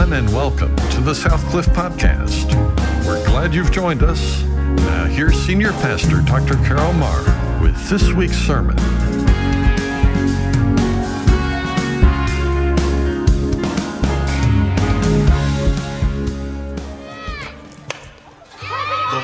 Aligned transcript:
everyone, 0.00 0.24
and 0.24 0.34
welcome 0.34 0.74
to 0.90 1.00
the 1.00 1.12
Southcliff 1.12 1.66
Podcast. 1.74 2.54
We're 3.06 3.24
glad 3.26 3.54
you've 3.54 3.70
joined 3.70 4.02
us. 4.02 4.42
Now, 4.42 5.04
here's 5.04 5.38
Senior 5.38 5.72
Pastor 5.72 6.22
Dr. 6.22 6.54
Carroll 6.66 6.92
Marr 6.94 7.22
with 7.62 7.76
this 7.90 8.10
week's 8.12 8.36
sermon. 8.36 8.76
The 8.76 8.82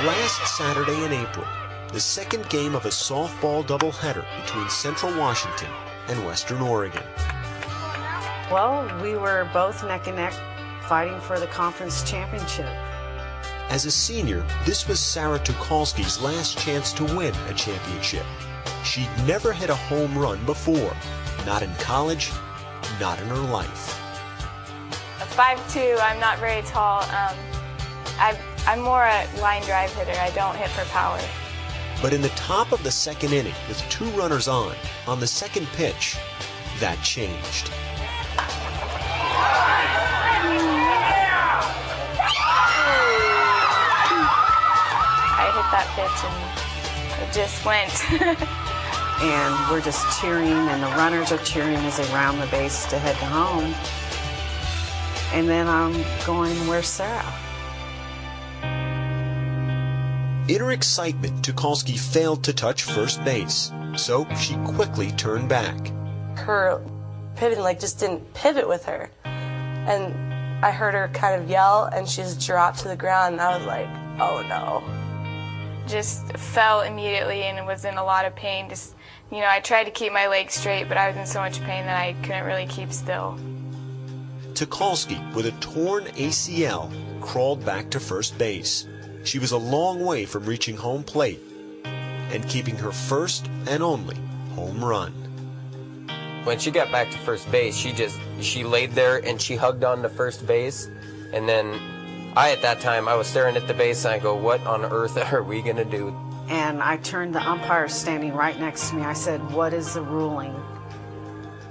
last 0.05 0.57
Saturday 0.57 1.05
in 1.05 1.13
April, 1.13 1.47
the 1.93 2.01
second 2.01 2.49
game 2.51 2.75
of 2.75 2.85
a 2.85 2.91
softball 2.91 3.65
doubleheader 3.65 4.27
between 4.43 4.69
Central 4.69 5.17
Washington 5.19 5.71
and 6.09 6.25
Western 6.27 6.61
Oregon. 6.61 7.03
Well, 8.51 8.89
we 9.03 9.17
were 9.17 9.49
both 9.53 9.83
neck 9.85 10.07
and 10.07 10.17
neck 10.17 10.35
fighting 10.89 11.21
for 11.21 11.39
the 11.39 11.47
conference 11.49 12.09
championship. 12.09 12.67
As 13.69 13.85
a 13.85 13.91
senior, 13.91 14.47
this 14.65 14.87
was 14.87 15.01
Sarah 15.01 15.41
Tucholsky's 15.41 16.21
last 16.21 16.59
chance 16.59 16.93
to 16.93 17.05
win 17.17 17.35
a 17.49 17.55
championship. 17.55 18.25
She'd 18.85 19.11
never 19.27 19.53
hit 19.53 19.71
a 19.71 19.75
home 19.75 20.17
run 20.17 20.45
before, 20.47 20.97
not 21.45 21.63
in 21.63 21.75
college, 21.75 22.31
not 23.01 23.21
in 23.21 23.27
her 23.27 23.35
life. 23.35 24.01
A 25.21 25.27
5'2", 25.27 25.99
I'm 26.01 26.21
not 26.21 26.39
very 26.39 26.63
tall. 26.63 27.03
Um, 27.03 27.37
I, 28.19 28.39
I'm 28.67 28.81
more 28.81 29.05
a 29.05 29.27
line 29.41 29.63
drive 29.63 29.93
hitter. 29.95 30.19
I 30.21 30.31
don't 30.31 30.57
hit 30.57 30.71
for 30.71 30.85
power. 30.87 31.21
But 32.01 32.13
in 32.13 32.23
the 32.23 32.29
top 32.31 32.71
of 32.73 32.83
the 32.85 32.91
second 32.91 33.33
inning, 33.33 33.55
with 33.69 33.81
two 33.89 34.09
runners 34.11 34.47
on, 34.47 34.75
on 35.09 35.19
the 35.19 35.27
second 35.27 35.67
pitch, 35.75 36.17
that 36.79 37.03
changed. 37.03 37.73
That 45.77 45.89
pitch 45.93 46.25
and 46.25 47.29
it 47.29 47.35
just 47.35 47.65
went. 47.67 47.93
and 49.23 49.71
we're 49.71 49.83
just 49.83 50.19
cheering, 50.21 50.49
and 50.49 50.83
the 50.83 50.89
runners 50.97 51.33
are 51.33 51.39
cheering 51.45 51.77
as 51.77 51.99
they 51.99 52.05
round 52.15 52.41
the 52.41 52.47
base 52.47 52.87
to 52.87 52.99
head 52.99 53.15
to 53.17 53.27
home. 53.27 53.75
And 55.35 55.47
then 55.49 55.67
I'm 55.69 55.93
going, 56.25 56.55
Where's 56.67 56.87
Sarah? 56.87 57.33
In 60.49 60.61
her 60.61 60.71
excitement, 60.71 61.43
Tucholsky 61.45 61.99
failed 61.99 62.43
to 62.45 62.53
touch 62.55 62.85
first 62.85 63.23
base, 63.25 63.71
so 63.97 64.27
she 64.37 64.55
quickly 64.65 65.11
turned 65.13 65.49
back. 65.49 65.77
her 66.37 66.81
pivoting 67.35 67.63
like 67.65 67.81
just 67.81 67.99
didn't 67.99 68.23
pivot 68.33 68.67
with 68.67 68.85
her 68.87 69.11
and 69.25 70.15
i 70.65 70.71
heard 70.71 70.95
her 70.95 71.09
kind 71.13 71.35
of 71.43 71.51
yell 71.51 71.85
and 71.93 72.09
she 72.09 72.23
just 72.23 72.41
dropped 72.47 72.79
to 72.79 72.89
the 72.89 72.97
ground 72.97 73.35
and 73.35 73.43
i 73.43 73.57
was 73.57 73.67
like 73.67 73.87
oh 74.21 74.43
no 74.49 74.83
just 75.87 76.37
fell 76.37 76.83
immediately 76.83 77.43
and 77.43 77.67
was 77.67 77.85
in 77.85 77.97
a 77.97 78.05
lot 78.05 78.25
of 78.25 78.35
pain. 78.35 78.69
Just, 78.69 78.95
you 79.31 79.41
know, 79.41 79.49
I 79.49 79.61
tried 79.61 79.85
to 79.85 79.91
keep 79.91 80.13
my 80.13 80.27
legs 80.27 80.55
straight, 80.55 80.89
but 80.89 80.97
I 80.97 81.09
was 81.09 81.17
in 81.17 81.27
so 81.27 81.41
much 81.41 81.61
pain 81.61 81.85
that 81.87 81.97
I 81.97 82.15
couldn't 82.23 82.45
really 82.45 82.67
keep 82.67 82.93
still. 82.93 83.39
Tucholsky, 84.53 85.35
with 85.35 85.47
a 85.47 85.53
torn 85.61 86.05
ACL, 86.05 86.91
crawled 87.21 87.65
back 87.65 87.91
to 87.91 88.01
first 88.01 88.39
base. 88.39 88.87
She 89.25 89.39
was 89.39 89.53
a 89.53 89.59
long 89.59 90.05
way 90.05 90.25
from 90.25 90.45
reaching 90.45 90.77
home 90.77 91.03
plate 91.03 91.41
and 91.85 92.49
keeping 92.49 92.77
her 92.77 92.93
first 92.93 93.47
and 93.67 93.83
only 93.83 94.17
home 94.55 94.85
run. 94.85 95.13
When 96.45 96.59
she 96.59 96.71
got 96.71 96.93
back 96.93 97.11
to 97.11 97.19
first 97.19 97.51
base, 97.51 97.77
she 97.77 97.93
just 97.93 98.19
she 98.41 98.63
laid 98.63 98.93
there 98.93 99.19
and 99.27 99.41
she 99.41 99.57
hugged 99.57 99.85
on 99.85 100.03
to 100.03 100.09
first 100.09 100.47
base, 100.47 100.89
and 101.33 101.49
then 101.49 101.79
I 102.37 102.53
at 102.53 102.63
that 102.63 102.81
time 102.81 103.09
I 103.09 103.15
was 103.15 103.27
staring 103.27 103.57
at 103.57 103.67
the 103.67 103.75
base 103.75 104.05
and 104.05 104.15
I 104.15 104.19
go, 104.19 104.35
"What 104.35 104.65
on 104.67 104.85
earth 104.85 105.17
are 105.33 105.43
we 105.43 105.63
gonna 105.63 105.85
do?" 105.85 106.15
And 106.49 106.81
I 106.81 106.97
turned 106.99 107.35
the 107.35 107.43
umpire 107.43 107.89
standing 107.89 108.33
right 108.33 108.59
next 108.59 108.91
to 108.91 108.97
me. 108.97 109.03
I 109.03 109.15
said, 109.15 109.41
What 109.51 109.73
is 109.73 109.95
the 109.95 110.03
ruling 110.03 110.55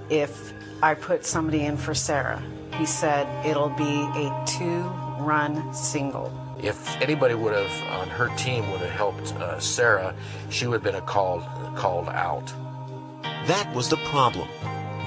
if 0.09 0.53
I 0.83 0.93
put 0.95 1.25
somebody 1.25 1.65
in 1.65 1.77
for 1.77 1.93
Sarah? 1.93 2.43
He 2.73 2.85
said, 2.85 3.27
It'll 3.45 3.69
be 3.69 4.01
a 4.15 4.43
two 4.45 4.81
run 5.19 5.73
single. 5.73 6.33
If 6.61 6.99
anybody 7.01 7.35
would 7.35 7.53
have 7.53 7.99
on 8.01 8.09
her 8.09 8.35
team 8.35 8.69
would 8.71 8.81
have 8.81 8.91
helped 8.91 9.33
uh, 9.35 9.59
Sarah, 9.59 10.13
she 10.49 10.67
would 10.67 10.75
have 10.75 10.83
been 10.83 10.95
a 10.95 11.01
called 11.01 11.43
called 11.75 12.09
out. 12.09 12.47
That 13.47 13.73
was 13.73 13.87
the 13.87 13.97
problem. 14.09 14.49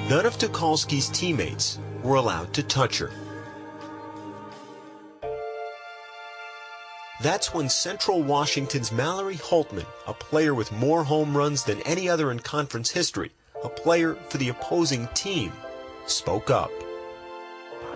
None 0.08 0.24
of 0.24 0.38
Tucholsky's 0.38 1.08
teammates 1.10 1.78
were 2.02 2.16
allowed 2.16 2.54
to 2.54 2.62
touch 2.62 2.98
her. 2.98 3.10
That's 7.20 7.52
when 7.52 7.68
Central 7.68 8.22
Washington's 8.22 8.92
Mallory 8.92 9.34
Holtman, 9.34 9.86
a 10.06 10.14
player 10.14 10.54
with 10.54 10.70
more 10.70 11.02
home 11.02 11.36
runs 11.36 11.64
than 11.64 11.80
any 11.82 12.08
other 12.08 12.30
in 12.30 12.38
conference 12.38 12.90
history, 12.90 13.32
a 13.64 13.68
player 13.68 14.14
for 14.14 14.38
the 14.38 14.50
opposing 14.50 15.08
team, 15.14 15.52
spoke 16.06 16.48
up. 16.48 16.70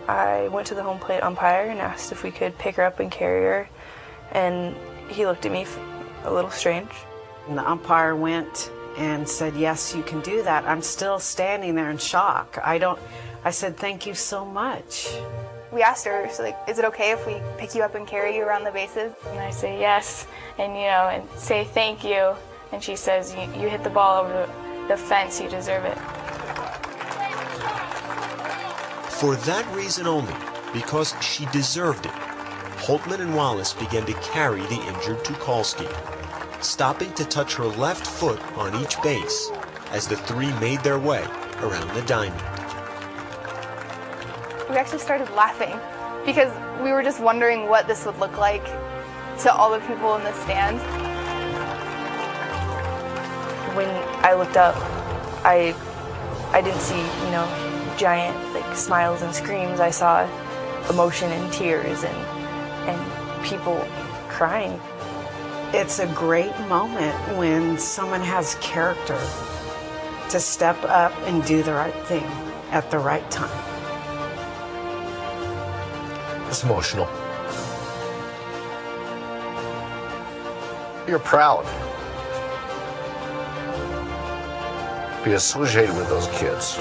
i 0.09 0.49
went 0.49 0.67
to 0.67 0.75
the 0.75 0.83
home 0.83 0.99
plate 0.99 1.23
umpire 1.23 1.71
and 1.71 1.81
asked 1.81 2.11
if 2.11 2.25
we 2.25 2.33
could 2.33 2.59
pick 2.59 2.75
her 2.75 2.83
up 2.83 2.99
and 2.99 3.13
carry 3.13 3.45
her 3.45 3.69
and 4.33 4.75
he 5.09 5.25
looked 5.25 5.47
at 5.47 5.53
me 5.53 5.67
a 6.25 6.33
little 6.33 6.51
strange 6.51 6.91
And 7.49 7.57
the 7.57 7.69
umpire 7.69 8.17
went 8.17 8.71
and 8.97 9.29
said, 9.29 9.55
Yes, 9.55 9.95
you 9.95 10.03
can 10.03 10.21
do 10.21 10.43
that. 10.43 10.65
I'm 10.65 10.83
still 10.83 11.19
standing 11.19 11.75
there 11.75 11.91
in 11.91 11.99
shock. 11.99 12.59
I 12.63 12.79
don't, 12.79 12.99
I 13.45 13.51
said, 13.51 13.77
Thank 13.77 14.07
you 14.07 14.15
so 14.15 14.45
much. 14.45 15.09
We 15.73 15.83
asked 15.83 16.05
her, 16.05 16.29
like, 16.39 16.59
is 16.69 16.79
it 16.79 16.85
okay 16.85 17.13
if 17.13 17.27
we 17.27 17.41
pick 17.57 17.75
you 17.75 17.83
up 17.83 17.95
and 17.95 18.07
carry 18.07 18.37
you 18.37 18.45
around 18.45 18.65
the 18.65 18.71
bases? 18.71 19.15
And 19.27 19.39
I 19.39 19.51
say 19.51 19.81
yes, 19.81 20.27
and 20.59 20.75
you 20.75 20.83
know, 20.83 21.09
and 21.11 21.27
say 21.39 21.65
thank 21.65 22.05
you. 22.05 22.35
And 22.73 22.83
she 22.83 22.95
says, 22.95 23.35
you, 23.35 23.41
you 23.59 23.69
hit 23.71 23.83
the 23.83 23.91
ball 23.91 24.23
over 24.23 24.49
the, 24.89 24.97
fence, 24.99 25.41
you 25.41 25.49
deserve 25.49 25.85
it. 25.87 25.97
For 29.09 29.37
that 29.37 29.67
reason 29.75 30.07
only, 30.07 30.35
because 30.75 31.15
she 31.23 31.47
deserved 31.47 32.05
it, 32.05 32.13
Holtman 32.83 33.21
and 33.21 33.35
Wallace 33.35 33.73
began 33.73 34.05
to 34.07 34.13
carry 34.15 34.61
the 34.63 34.83
injured 34.89 35.25
Tucholsky, 35.25 35.89
stopping 36.63 37.13
to 37.15 37.25
touch 37.25 37.55
her 37.55 37.65
left 37.65 38.07
foot 38.07 38.41
on 38.59 38.75
each 38.83 39.01
base 39.03 39.51
as 39.91 40.07
the 40.07 40.17
three 40.17 40.53
made 40.55 40.81
their 40.81 40.99
way 40.99 41.25
around 41.61 41.95
the 41.95 42.03
diamond. 42.03 42.52
We 44.73 44.79
actually 44.79 45.01
started 45.01 45.31
laughing 45.35 45.79
because 46.25 46.51
we 46.83 46.93
were 46.93 47.03
just 47.03 47.21
wondering 47.21 47.69
what 47.69 47.87
this 47.87 48.07
would 48.07 48.19
look 48.19 48.39
like 48.39 48.65
to 49.41 49.53
all 49.53 49.71
the 49.71 49.81
people 49.87 50.17
in 50.17 50.25
the 50.25 50.33
stands. 50.33 50.83
when 53.77 53.89
i 54.25 54.35
looked 54.35 54.57
up 54.57 54.75
i 55.45 55.75
i 56.53 56.61
didn't 56.61 56.81
see 56.81 56.99
you 56.99 57.31
know 57.31 57.47
giant 57.99 58.37
like 58.55 58.77
smiles 58.77 59.23
and 59.23 59.35
screams 59.35 59.81
i 59.81 59.91
saw 59.91 60.29
emotion 60.91 61.31
and 61.33 61.53
tears 61.53 62.05
and 62.05 62.17
and 62.89 63.45
people 63.45 63.77
crying 64.29 64.79
It's 65.73 66.01
a 66.01 66.07
great 66.09 66.59
moment 66.69 67.17
when 67.39 67.79
someone 67.79 68.21
has 68.21 68.57
character 68.57 69.19
to 70.31 70.41
step 70.41 70.77
up 70.85 71.13
and 71.25 71.43
do 71.45 71.63
the 71.63 71.73
right 71.73 71.95
thing 72.07 72.25
at 72.71 72.91
the 72.91 72.99
right 72.99 73.29
time. 73.31 73.72
It's 76.53 76.65
emotional. 76.65 77.07
You're 81.09 81.19
proud. 81.19 81.65
Be 85.25 85.33
associated 85.33 85.97
with 85.97 86.11
those 86.11 86.27
kids. 86.39 86.77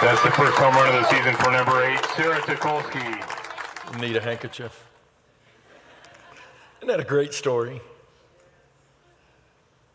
That's 0.00 0.20
the 0.24 0.32
first 0.32 0.58
home 0.58 0.74
run 0.74 0.92
of 0.92 1.00
the 1.00 1.08
season 1.08 1.36
for 1.36 1.52
number 1.52 1.84
eight, 1.84 2.04
Sarah 2.16 2.40
Tucholsky. 2.40 4.00
Need 4.00 4.16
a 4.16 4.20
handkerchief. 4.20 4.84
Isn't 6.78 6.88
that 6.88 6.98
a 6.98 7.04
great 7.04 7.32
story? 7.32 7.80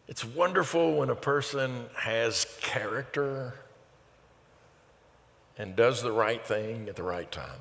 It's 0.08 0.24
wonderful 0.24 0.96
when 0.96 1.10
a 1.10 1.16
person 1.16 1.88
has 1.98 2.58
character 2.62 3.56
and 5.60 5.76
does 5.76 6.02
the 6.02 6.12
right 6.12 6.44
thing 6.44 6.88
at 6.90 6.96
the 6.96 7.04
right 7.04 7.32
time. 7.32 7.60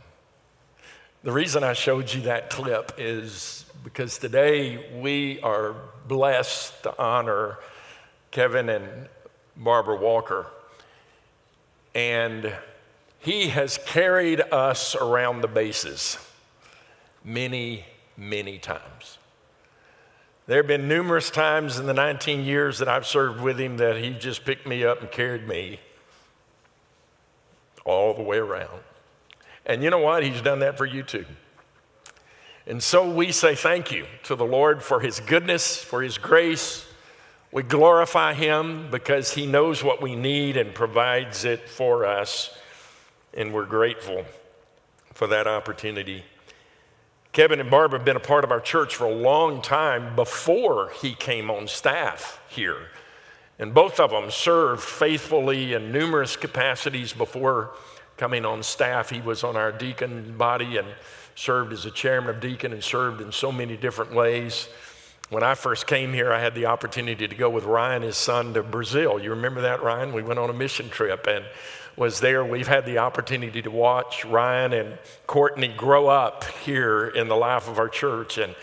The 1.25 1.33
reason 1.33 1.65
I 1.65 1.73
showed 1.73 2.15
you 2.15 2.23
that 2.23 2.49
clip 2.49 2.93
is 2.97 3.67
because 3.83 4.19
today 4.19 4.99
we 5.00 5.41
are 5.43 5.75
blessed 6.06 6.85
to 6.85 6.97
honor 6.97 7.59
Kevin 8.31 8.69
and 8.69 9.09
Barbara 9.56 9.97
Walker. 9.97 10.47
And 11.93 12.55
he 13.19 13.49
has 13.49 13.81
carried 13.85 14.41
us 14.53 14.95
around 14.95 15.41
the 15.41 15.49
bases 15.49 16.19
many, 17.25 17.85
many 18.17 18.59
times. 18.59 19.19
There 20.47 20.59
have 20.59 20.69
been 20.69 20.87
numerous 20.87 21.31
times 21.31 21.81
in 21.81 21.87
the 21.87 21.95
19 21.95 22.45
years 22.45 22.79
that 22.79 22.89
I've 22.89 23.06
served 23.06 23.41
with 23.41 23.59
him 23.59 23.79
that 23.79 23.97
he 23.97 24.15
just 24.15 24.45
picked 24.45 24.69
me 24.69 24.85
up 24.85 25.00
and 25.00 25.11
carried 25.11 25.49
me. 25.49 25.81
All 27.88 28.14
the 28.14 28.23
way 28.23 28.38
around. 28.38 28.81
And 29.67 29.82
you 29.82 29.90
know 29.90 29.99
what? 29.99 30.23
He's 30.23 30.40
done 30.40 30.61
that 30.61 30.79
for 30.79 30.87
you 30.87 31.02
too. 31.02 31.25
And 32.67 32.82
so 32.82 33.11
we 33.11 33.32
say 33.32 33.55
thank 33.55 33.90
you 33.90 34.06
to 34.25 34.35
the 34.35 34.44
Lord 34.44 34.82
for 34.82 35.00
his 35.00 35.20
goodness, 35.20 35.82
for 35.82 36.02
his 36.02 36.19
grace. 36.19 36.87
We 37.50 37.62
glorify 37.62 38.35
him 38.35 38.90
because 38.90 39.32
he 39.32 39.46
knows 39.46 39.82
what 39.82 40.02
we 40.02 40.14
need 40.14 40.58
and 40.58 40.75
provides 40.75 41.46
it 41.46 41.67
for 41.67 42.05
us. 42.05 42.55
And 43.32 43.55
we're 43.55 43.67
grateful 43.67 44.25
for 45.14 45.26
that 45.29 45.46
opportunity. 45.46 46.25
Kevin 47.32 47.61
and 47.61 47.70
Barbara 47.70 47.99
have 47.99 48.05
been 48.05 48.17
a 48.17 48.20
part 48.20 48.44
of 48.44 48.50
our 48.50 48.61
church 48.61 48.96
for 48.96 49.06
a 49.06 49.14
long 49.14 49.62
time 49.62 50.14
before 50.14 50.90
he 51.00 51.14
came 51.14 51.50
on 51.50 51.69
staff 51.69 52.40
here. 52.49 52.88
And 53.58 53.75
both 53.75 53.99
of 53.99 54.10
them 54.10 54.31
served 54.31 54.82
faithfully 54.82 55.75
in 55.75 55.90
numerous 55.90 56.37
capacities 56.37 57.12
before 57.12 57.72
coming 58.16 58.44
on 58.44 58.62
staff. 58.62 59.10
He 59.10 59.20
was 59.20 59.43
on 59.43 59.56
our 59.56 59.72
deacon 59.72 60.37
body 60.37 60.76
and 60.76 60.88
served 61.34 61.72
as 61.72 61.84
a 61.84 61.90
chairman 61.90 62.31
of 62.31 62.40
deacon 62.40 62.72
and 62.72 62.82
served 62.82 63.20
in 63.20 63.32
so 63.32 63.50
many 63.50 63.76
different 63.76 64.12
ways. 64.12 64.69
When 65.31 65.43
I 65.43 65.55
first 65.55 65.87
came 65.87 66.12
here, 66.12 66.32
I 66.32 66.40
had 66.40 66.55
the 66.55 66.66
opportunity 66.66 67.28
to 67.28 67.34
go 67.34 67.50
with 67.50 67.64
Ryan, 67.64 68.02
his 68.02 68.16
son, 68.16 68.55
to 68.55 68.62
Brazil. 68.62 69.20
You 69.20 69.31
remember 69.31 69.61
that, 69.62 69.82
Ryan? 69.82 70.12
We 70.12 70.22
went 70.22 70.38
on 70.38 70.50
a 70.50 70.54
mission 70.54 70.88
trip 70.88 71.26
and 71.26 71.44
was 71.96 72.20
there. 72.20 72.44
We've 72.44 72.66
had 72.66 72.87
the 72.87 72.99
opportunity 72.99 73.61
to 73.62 73.70
watch 73.70 74.25
Ryan 74.25 74.72
and 74.72 74.99
Courtney 75.26 75.69
grow 75.69 76.08
up 76.08 76.44
here 76.44 77.08
in 77.08 77.28
the 77.28 77.37
life 77.37 77.69
of 77.69 77.78
our 77.78 77.88
church. 77.88 78.38
And, 78.38 78.54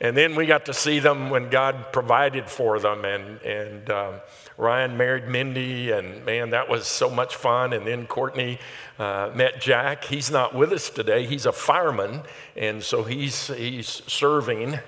and 0.00 0.16
then 0.16 0.36
we 0.36 0.46
got 0.46 0.66
to 0.66 0.74
see 0.74 1.00
them 1.00 1.28
when 1.28 1.50
God 1.50 1.92
provided 1.92 2.48
for 2.48 2.78
them. 2.78 3.04
And, 3.04 3.42
and 3.42 3.90
um, 3.90 4.14
Ryan 4.56 4.96
married 4.96 5.28
Mindy, 5.28 5.90
and 5.90 6.24
man, 6.24 6.50
that 6.50 6.68
was 6.68 6.86
so 6.86 7.08
much 7.10 7.36
fun. 7.36 7.72
And 7.72 7.86
then 7.86 8.06
Courtney 8.06 8.58
uh, 8.98 9.30
met 9.34 9.60
Jack. 9.60 10.04
He's 10.04 10.30
not 10.30 10.54
with 10.54 10.72
us 10.72 10.90
today. 10.90 11.26
He's 11.26 11.46
a 11.46 11.52
fireman, 11.52 12.22
and 12.56 12.82
so 12.82 13.02
he's 13.02 13.48
he's 13.48 14.02
serving 14.06 14.78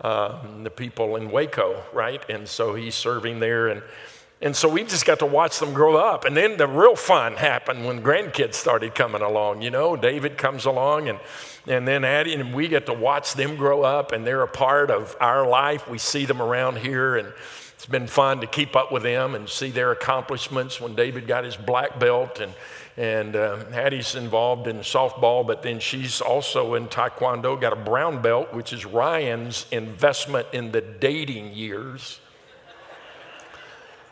um, 0.00 0.64
the 0.64 0.70
people 0.70 1.16
in 1.16 1.30
Waco, 1.30 1.82
right? 1.92 2.28
And 2.30 2.48
so 2.48 2.74
he's 2.74 2.94
serving 2.94 3.40
there, 3.40 3.68
and 3.68 3.82
and 4.42 4.56
so 4.56 4.70
we 4.70 4.84
just 4.84 5.04
got 5.04 5.18
to 5.18 5.26
watch 5.26 5.58
them 5.58 5.74
grow 5.74 5.96
up. 5.96 6.24
And 6.24 6.34
then 6.34 6.56
the 6.56 6.66
real 6.66 6.96
fun 6.96 7.34
happened 7.34 7.84
when 7.84 8.02
grandkids 8.02 8.54
started 8.54 8.94
coming 8.94 9.20
along. 9.20 9.60
You 9.60 9.70
know, 9.70 9.96
David 9.96 10.38
comes 10.38 10.64
along, 10.64 11.08
and 11.08 11.18
and 11.66 11.86
then 11.86 12.04
Addie 12.04 12.34
and 12.34 12.54
we 12.54 12.68
get 12.68 12.86
to 12.86 12.94
watch 12.94 13.34
them 13.34 13.56
grow 13.56 13.82
up, 13.82 14.12
and 14.12 14.26
they're 14.26 14.42
a 14.42 14.48
part 14.48 14.90
of 14.90 15.14
our 15.20 15.46
life. 15.46 15.88
We 15.88 15.98
see 15.98 16.24
them 16.24 16.40
around 16.40 16.78
here, 16.78 17.16
and 17.16 17.34
been 17.90 18.06
fun 18.06 18.40
to 18.40 18.46
keep 18.46 18.76
up 18.76 18.92
with 18.92 19.02
them 19.02 19.34
and 19.34 19.48
see 19.48 19.70
their 19.70 19.90
accomplishments. 19.90 20.80
When 20.80 20.94
David 20.94 21.26
got 21.26 21.44
his 21.44 21.56
black 21.56 21.98
belt, 21.98 22.40
and 22.40 22.52
and 22.96 23.34
uh, 23.34 23.64
Hattie's 23.70 24.14
involved 24.14 24.66
in 24.66 24.78
softball, 24.78 25.46
but 25.46 25.62
then 25.62 25.80
she's 25.80 26.20
also 26.20 26.74
in 26.74 26.86
taekwondo, 26.86 27.58
got 27.58 27.72
a 27.72 27.76
brown 27.76 28.20
belt, 28.20 28.52
which 28.52 28.72
is 28.72 28.84
Ryan's 28.84 29.64
investment 29.70 30.48
in 30.52 30.72
the 30.72 30.80
dating 30.80 31.54
years. 31.54 32.20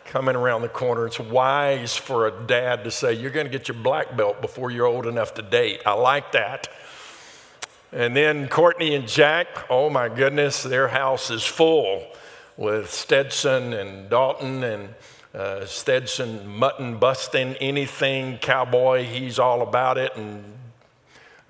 Coming 0.06 0.36
around 0.36 0.62
the 0.62 0.70
corner, 0.70 1.06
it's 1.06 1.20
wise 1.20 1.94
for 1.94 2.26
a 2.26 2.46
dad 2.46 2.84
to 2.84 2.90
say, 2.90 3.12
You're 3.12 3.30
going 3.30 3.46
to 3.46 3.52
get 3.52 3.68
your 3.68 3.76
black 3.76 4.16
belt 4.16 4.40
before 4.40 4.70
you're 4.70 4.86
old 4.86 5.06
enough 5.06 5.34
to 5.34 5.42
date. 5.42 5.82
I 5.84 5.92
like 5.92 6.32
that. 6.32 6.68
And 7.92 8.16
then 8.16 8.48
Courtney 8.48 8.94
and 8.94 9.06
Jack, 9.06 9.48
oh 9.68 9.90
my 9.90 10.08
goodness, 10.08 10.62
their 10.62 10.88
house 10.88 11.30
is 11.30 11.44
full 11.44 12.06
with 12.58 12.90
Stetson 12.90 13.72
and 13.72 14.10
Dalton 14.10 14.64
and 14.64 14.94
uh, 15.32 15.64
Stetson 15.64 16.46
mutton 16.46 16.98
busting 16.98 17.54
anything 17.56 18.38
cowboy, 18.38 19.04
he's 19.04 19.38
all 19.38 19.62
about 19.62 19.96
it. 19.96 20.14
And 20.16 20.44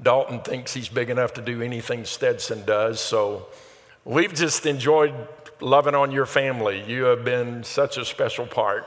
Dalton 0.00 0.40
thinks 0.40 0.74
he's 0.74 0.88
big 0.88 1.08
enough 1.08 1.32
to 1.34 1.42
do 1.42 1.62
anything 1.62 2.04
Stetson 2.04 2.64
does. 2.66 3.00
So 3.00 3.46
we've 4.04 4.34
just 4.34 4.66
enjoyed 4.66 5.14
loving 5.60 5.94
on 5.94 6.12
your 6.12 6.26
family. 6.26 6.84
You 6.86 7.04
have 7.04 7.24
been 7.24 7.64
such 7.64 7.96
a 7.96 8.04
special 8.04 8.46
part 8.46 8.86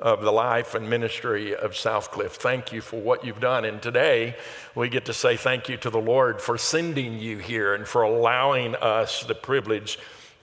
of 0.00 0.22
the 0.22 0.30
life 0.30 0.76
and 0.76 0.88
ministry 0.88 1.56
of 1.56 1.72
Southcliff. 1.72 2.30
Thank 2.30 2.72
you 2.72 2.80
for 2.80 3.00
what 3.00 3.24
you've 3.24 3.40
done. 3.40 3.64
And 3.64 3.82
today 3.82 4.36
we 4.76 4.88
get 4.88 5.06
to 5.06 5.12
say 5.12 5.36
thank 5.36 5.68
you 5.68 5.76
to 5.78 5.90
the 5.90 5.98
Lord 5.98 6.40
for 6.40 6.56
sending 6.56 7.18
you 7.18 7.38
here 7.38 7.74
and 7.74 7.84
for 7.84 8.02
allowing 8.02 8.76
us 8.76 9.24
the 9.24 9.34
privilege 9.34 9.98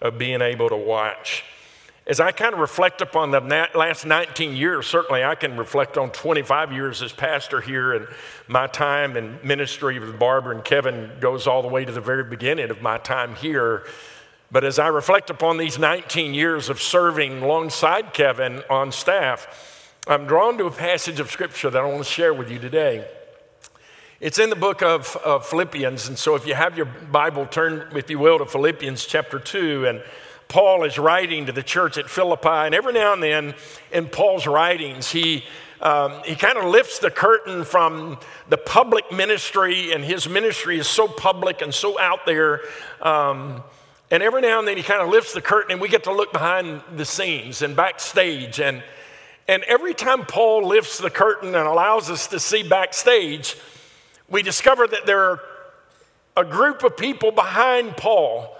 of 0.05 0.17
being 0.17 0.41
able 0.41 0.69
to 0.69 0.77
watch 0.77 1.43
as 2.07 2.19
I 2.19 2.31
kind 2.31 2.53
of 2.53 2.59
reflect 2.59 3.01
upon 3.01 3.31
the 3.31 3.39
last 3.73 4.05
19 4.05 4.55
years, 4.55 4.85
certainly 4.85 5.23
I 5.23 5.33
can 5.33 5.57
reflect 5.57 5.97
on 5.97 6.11
25 6.11 6.71
years 6.71 7.01
as 7.01 7.11
pastor 7.11 7.61
here, 7.61 7.93
and 7.93 8.07
my 8.47 8.67
time 8.67 9.17
in 9.17 9.39
ministry 9.43 9.97
with 9.97 10.19
Barbara 10.19 10.55
and 10.55 10.63
Kevin 10.63 11.13
goes 11.19 11.47
all 11.47 11.63
the 11.63 11.67
way 11.67 11.83
to 11.83 11.91
the 11.91 12.01
very 12.01 12.23
beginning 12.23 12.69
of 12.69 12.79
my 12.79 12.99
time 12.99 13.33
here. 13.35 13.85
But 14.51 14.63
as 14.63 14.77
I 14.77 14.89
reflect 14.89 15.31
upon 15.31 15.57
these 15.57 15.79
19 15.79 16.35
years 16.35 16.69
of 16.69 16.79
serving 16.79 17.41
alongside 17.41 18.13
Kevin 18.13 18.61
on 18.69 18.91
staff, 18.91 19.97
I'm 20.07 20.27
drawn 20.27 20.59
to 20.59 20.67
a 20.67 20.71
passage 20.71 21.19
of 21.19 21.31
scripture 21.31 21.71
that 21.71 21.81
I 21.81 21.85
want 21.85 22.03
to 22.05 22.09
share 22.09 22.35
with 22.35 22.51
you 22.51 22.59
today. 22.59 23.07
It's 24.21 24.39
in 24.39 24.49
the 24.49 24.55
book 24.55 24.81
of, 24.81 25.17
of 25.25 25.45
Philippians, 25.45 26.07
and 26.07 26.17
so 26.17 26.35
if 26.35 26.47
you 26.47 26.53
have 26.55 26.77
your 26.77 26.85
Bible, 26.85 27.45
turn, 27.45 27.85
if 27.97 28.09
you 28.09 28.17
will, 28.17 28.39
to 28.39 28.45
Philippians 28.45 29.05
chapter 29.05 29.39
2. 29.39 29.87
And 29.87 30.01
Paul 30.47 30.85
is 30.85 30.97
writing 30.97 31.47
to 31.47 31.51
the 31.51 31.61
church 31.61 31.97
at 31.97 32.09
Philippi, 32.09 32.47
and 32.47 32.73
every 32.73 32.93
now 32.93 33.11
and 33.11 33.21
then 33.21 33.55
in 33.91 34.07
Paul's 34.07 34.47
writings, 34.47 35.11
he 35.11 35.43
um, 35.81 36.21
he 36.23 36.35
kind 36.35 36.57
of 36.57 36.63
lifts 36.63 36.99
the 36.99 37.11
curtain 37.11 37.65
from 37.65 38.17
the 38.47 38.55
public 38.55 39.11
ministry, 39.11 39.91
and 39.91 40.01
his 40.01 40.29
ministry 40.29 40.79
is 40.79 40.87
so 40.87 41.09
public 41.09 41.61
and 41.61 41.73
so 41.73 41.99
out 41.99 42.25
there. 42.25 42.61
Um, 43.01 43.61
and 44.09 44.23
every 44.23 44.39
now 44.39 44.59
and 44.59 44.67
then 44.67 44.77
he 44.77 44.83
kind 44.83 45.01
of 45.01 45.09
lifts 45.09 45.33
the 45.33 45.41
curtain, 45.41 45.73
and 45.73 45.81
we 45.81 45.89
get 45.89 46.05
to 46.05 46.13
look 46.13 46.31
behind 46.31 46.81
the 46.95 47.03
scenes 47.03 47.61
and 47.61 47.75
backstage. 47.75 48.61
And, 48.61 48.81
and 49.45 49.63
every 49.63 49.93
time 49.93 50.25
Paul 50.25 50.65
lifts 50.65 50.99
the 50.99 51.09
curtain 51.09 51.49
and 51.49 51.67
allows 51.67 52.09
us 52.09 52.27
to 52.27 52.39
see 52.39 52.63
backstage, 52.63 53.57
we 54.29 54.41
discover 54.41 54.87
that 54.87 55.05
there 55.05 55.21
are 55.21 55.39
a 56.37 56.43
group 56.43 56.83
of 56.83 56.97
people 56.97 57.31
behind 57.31 57.95
Paul 57.97 58.57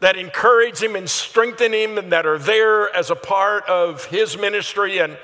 that 0.00 0.16
encourage 0.16 0.82
him 0.82 0.96
and 0.96 1.08
strengthen 1.08 1.72
him 1.72 1.98
and 1.98 2.12
that 2.12 2.26
are 2.26 2.38
there 2.38 2.94
as 2.94 3.10
a 3.10 3.16
part 3.16 3.64
of 3.66 4.06
his 4.06 4.38
ministry. 4.38 4.98
And, 4.98 5.18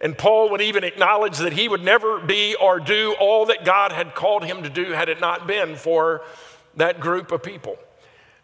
and 0.00 0.16
Paul 0.16 0.50
would 0.50 0.60
even 0.60 0.84
acknowledge 0.84 1.38
that 1.38 1.52
he 1.52 1.68
would 1.68 1.82
never 1.82 2.20
be 2.20 2.54
or 2.60 2.78
do 2.78 3.14
all 3.18 3.46
that 3.46 3.64
God 3.64 3.92
had 3.92 4.14
called 4.14 4.44
him 4.44 4.62
to 4.62 4.70
do 4.70 4.92
had 4.92 5.08
it 5.08 5.20
not 5.20 5.46
been 5.46 5.76
for 5.76 6.22
that 6.76 7.00
group 7.00 7.32
of 7.32 7.42
people. 7.42 7.78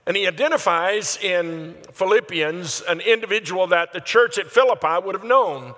And 0.07 0.17
he 0.17 0.27
identifies 0.27 1.19
in 1.19 1.77
Philippians 1.93 2.81
an 2.89 3.01
individual 3.01 3.67
that 3.67 3.93
the 3.93 4.01
church 4.01 4.39
at 4.39 4.51
Philippi 4.51 5.05
would 5.05 5.15
have 5.15 5.25
known 5.25 5.75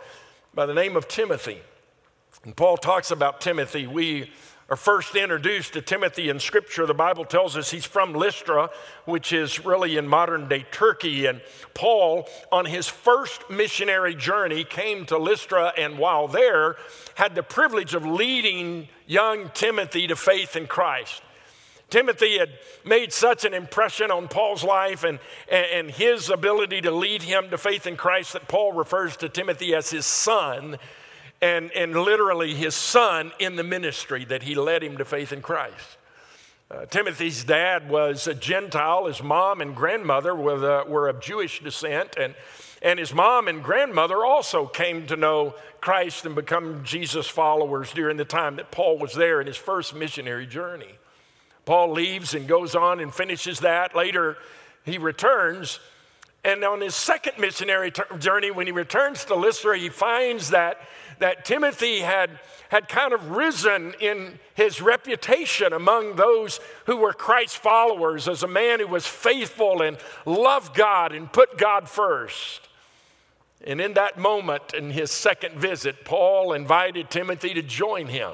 by 0.54 0.66
the 0.66 0.74
name 0.74 0.96
of 0.96 1.08
Timothy. 1.08 1.60
And 2.44 2.56
Paul 2.56 2.76
talks 2.76 3.10
about 3.10 3.40
Timothy. 3.40 3.88
We 3.88 4.30
are 4.70 4.76
first 4.76 5.16
introduced 5.16 5.72
to 5.72 5.82
Timothy 5.82 6.28
in 6.28 6.38
Scripture, 6.38 6.86
the 6.86 6.94
Bible 6.94 7.24
tells 7.24 7.56
us 7.56 7.72
he's 7.72 7.84
from 7.84 8.14
Lystra, 8.14 8.70
which 9.04 9.32
is 9.32 9.64
really 9.64 9.96
in 9.96 10.06
modern 10.06 10.48
day 10.48 10.64
Turkey. 10.70 11.26
And 11.26 11.42
Paul, 11.74 12.28
on 12.52 12.66
his 12.66 12.86
first 12.86 13.50
missionary 13.50 14.14
journey, 14.14 14.62
came 14.62 15.06
to 15.06 15.18
Lystra 15.18 15.72
and 15.76 15.98
while 15.98 16.28
there, 16.28 16.76
had 17.16 17.34
the 17.34 17.42
privilege 17.42 17.94
of 17.94 18.06
leading 18.06 18.86
young 19.08 19.50
Timothy 19.54 20.06
to 20.06 20.14
faith 20.14 20.54
in 20.54 20.68
Christ. 20.68 21.20
Timothy 21.90 22.38
had 22.38 22.50
made 22.84 23.12
such 23.12 23.44
an 23.44 23.52
impression 23.52 24.12
on 24.12 24.28
Paul's 24.28 24.62
life 24.62 25.02
and, 25.02 25.18
and 25.50 25.90
his 25.90 26.30
ability 26.30 26.82
to 26.82 26.92
lead 26.92 27.22
him 27.22 27.50
to 27.50 27.58
faith 27.58 27.88
in 27.88 27.96
Christ 27.96 28.34
that 28.34 28.46
Paul 28.46 28.72
refers 28.72 29.16
to 29.16 29.28
Timothy 29.28 29.74
as 29.74 29.90
his 29.90 30.06
son 30.06 30.78
and, 31.42 31.70
and 31.72 31.94
literally 31.94 32.54
his 32.54 32.74
son 32.74 33.32
in 33.38 33.56
the 33.56 33.64
ministry 33.64 34.24
that 34.26 34.42
he 34.42 34.54
led 34.54 34.82
him 34.82 34.98
to 34.98 35.04
faith 35.04 35.32
in 35.32 35.42
Christ. 35.42 35.96
Uh, 36.70 36.86
Timothy's 36.86 37.42
dad 37.42 37.90
was 37.90 38.26
a 38.26 38.34
Gentile. 38.34 39.06
His 39.06 39.22
mom 39.22 39.60
and 39.60 39.74
grandmother 39.74 40.34
were, 40.34 40.82
uh, 40.82 40.84
were 40.84 41.08
of 41.08 41.20
Jewish 41.20 41.60
descent, 41.60 42.14
and, 42.16 42.34
and 42.80 42.98
his 42.98 43.12
mom 43.12 43.48
and 43.48 43.62
grandmother 43.62 44.24
also 44.24 44.66
came 44.66 45.06
to 45.08 45.16
know 45.16 45.54
Christ 45.80 46.26
and 46.26 46.34
become 46.34 46.84
Jesus 46.84 47.26
followers 47.26 47.92
during 47.92 48.16
the 48.18 48.24
time 48.24 48.56
that 48.56 48.70
Paul 48.70 48.98
was 48.98 49.14
there 49.14 49.40
in 49.40 49.48
his 49.48 49.56
first 49.56 49.94
missionary 49.94 50.46
journey. 50.46 50.94
Paul 51.64 51.92
leaves 51.92 52.34
and 52.34 52.46
goes 52.46 52.74
on 52.74 53.00
and 53.00 53.12
finishes 53.12 53.60
that. 53.60 53.96
Later, 53.96 54.36
he 54.84 54.98
returns. 54.98 55.80
And 56.42 56.64
on 56.64 56.80
his 56.80 56.94
second 56.94 57.38
missionary 57.38 57.90
t- 57.90 58.02
journey, 58.18 58.50
when 58.50 58.66
he 58.66 58.72
returns 58.72 59.24
to 59.26 59.34
Lystra, 59.34 59.78
he 59.78 59.90
finds 59.90 60.50
that 60.50 60.80
that 61.20 61.44
Timothy 61.44 62.00
had, 62.00 62.40
had 62.70 62.88
kind 62.88 63.12
of 63.12 63.30
risen 63.30 63.94
in 64.00 64.38
his 64.54 64.82
reputation 64.82 65.72
among 65.72 66.16
those 66.16 66.60
who 66.86 66.96
were 66.96 67.12
Christ's 67.12 67.56
followers 67.56 68.26
as 68.26 68.42
a 68.42 68.48
man 68.48 68.80
who 68.80 68.88
was 68.88 69.06
faithful 69.06 69.82
and 69.82 69.96
loved 70.26 70.74
God 70.74 71.12
and 71.12 71.32
put 71.32 71.56
God 71.56 71.88
first. 71.88 72.68
And 73.64 73.80
in 73.80 73.94
that 73.94 74.18
moment, 74.18 74.74
in 74.74 74.90
his 74.90 75.10
second 75.10 75.56
visit, 75.56 76.04
Paul 76.04 76.54
invited 76.54 77.10
Timothy 77.10 77.54
to 77.54 77.62
join 77.62 78.06
him 78.06 78.32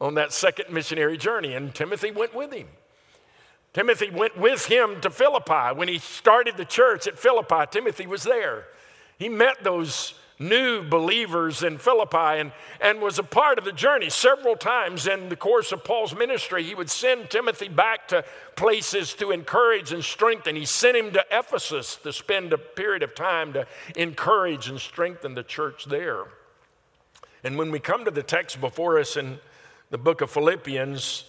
on 0.00 0.14
that 0.14 0.32
second 0.32 0.72
missionary 0.72 1.16
journey, 1.16 1.54
and 1.54 1.72
Timothy 1.72 2.10
went 2.10 2.34
with 2.34 2.52
him. 2.52 2.66
Timothy 3.72 4.10
went 4.10 4.36
with 4.36 4.66
him 4.66 5.00
to 5.00 5.10
Philippi. 5.10 5.74
When 5.74 5.88
he 5.88 5.98
started 5.98 6.56
the 6.56 6.64
church 6.64 7.06
at 7.06 7.18
Philippi, 7.18 7.64
Timothy 7.70 8.06
was 8.06 8.22
there. 8.22 8.66
He 9.18 9.28
met 9.28 9.62
those 9.62 10.14
new 10.38 10.82
believers 10.82 11.62
in 11.62 11.78
Philippi 11.78 12.40
and, 12.40 12.52
and 12.80 13.00
was 13.00 13.18
a 13.18 13.22
part 13.22 13.58
of 13.58 13.64
the 13.64 13.72
journey. 13.72 14.10
Several 14.10 14.56
times 14.56 15.06
in 15.06 15.28
the 15.28 15.36
course 15.36 15.72
of 15.72 15.84
Paul's 15.84 16.14
ministry, 16.14 16.64
he 16.64 16.74
would 16.74 16.90
send 16.90 17.30
Timothy 17.30 17.68
back 17.68 18.08
to 18.08 18.24
places 18.56 19.14
to 19.14 19.30
encourage 19.30 19.92
and 19.92 20.04
strengthen. 20.04 20.56
He 20.56 20.64
sent 20.64 20.96
him 20.96 21.12
to 21.12 21.24
Ephesus 21.30 21.96
to 22.02 22.12
spend 22.12 22.52
a 22.52 22.58
period 22.58 23.02
of 23.02 23.14
time 23.14 23.52
to 23.54 23.66
encourage 23.96 24.68
and 24.68 24.80
strengthen 24.80 25.34
the 25.34 25.44
church 25.44 25.86
there. 25.86 26.24
And 27.44 27.56
when 27.56 27.70
we 27.70 27.78
come 27.78 28.04
to 28.04 28.10
the 28.10 28.22
text 28.22 28.60
before 28.60 28.98
us 28.98 29.16
in 29.16 29.38
the 29.90 29.98
book 29.98 30.20
of 30.20 30.30
Philippians, 30.30 31.24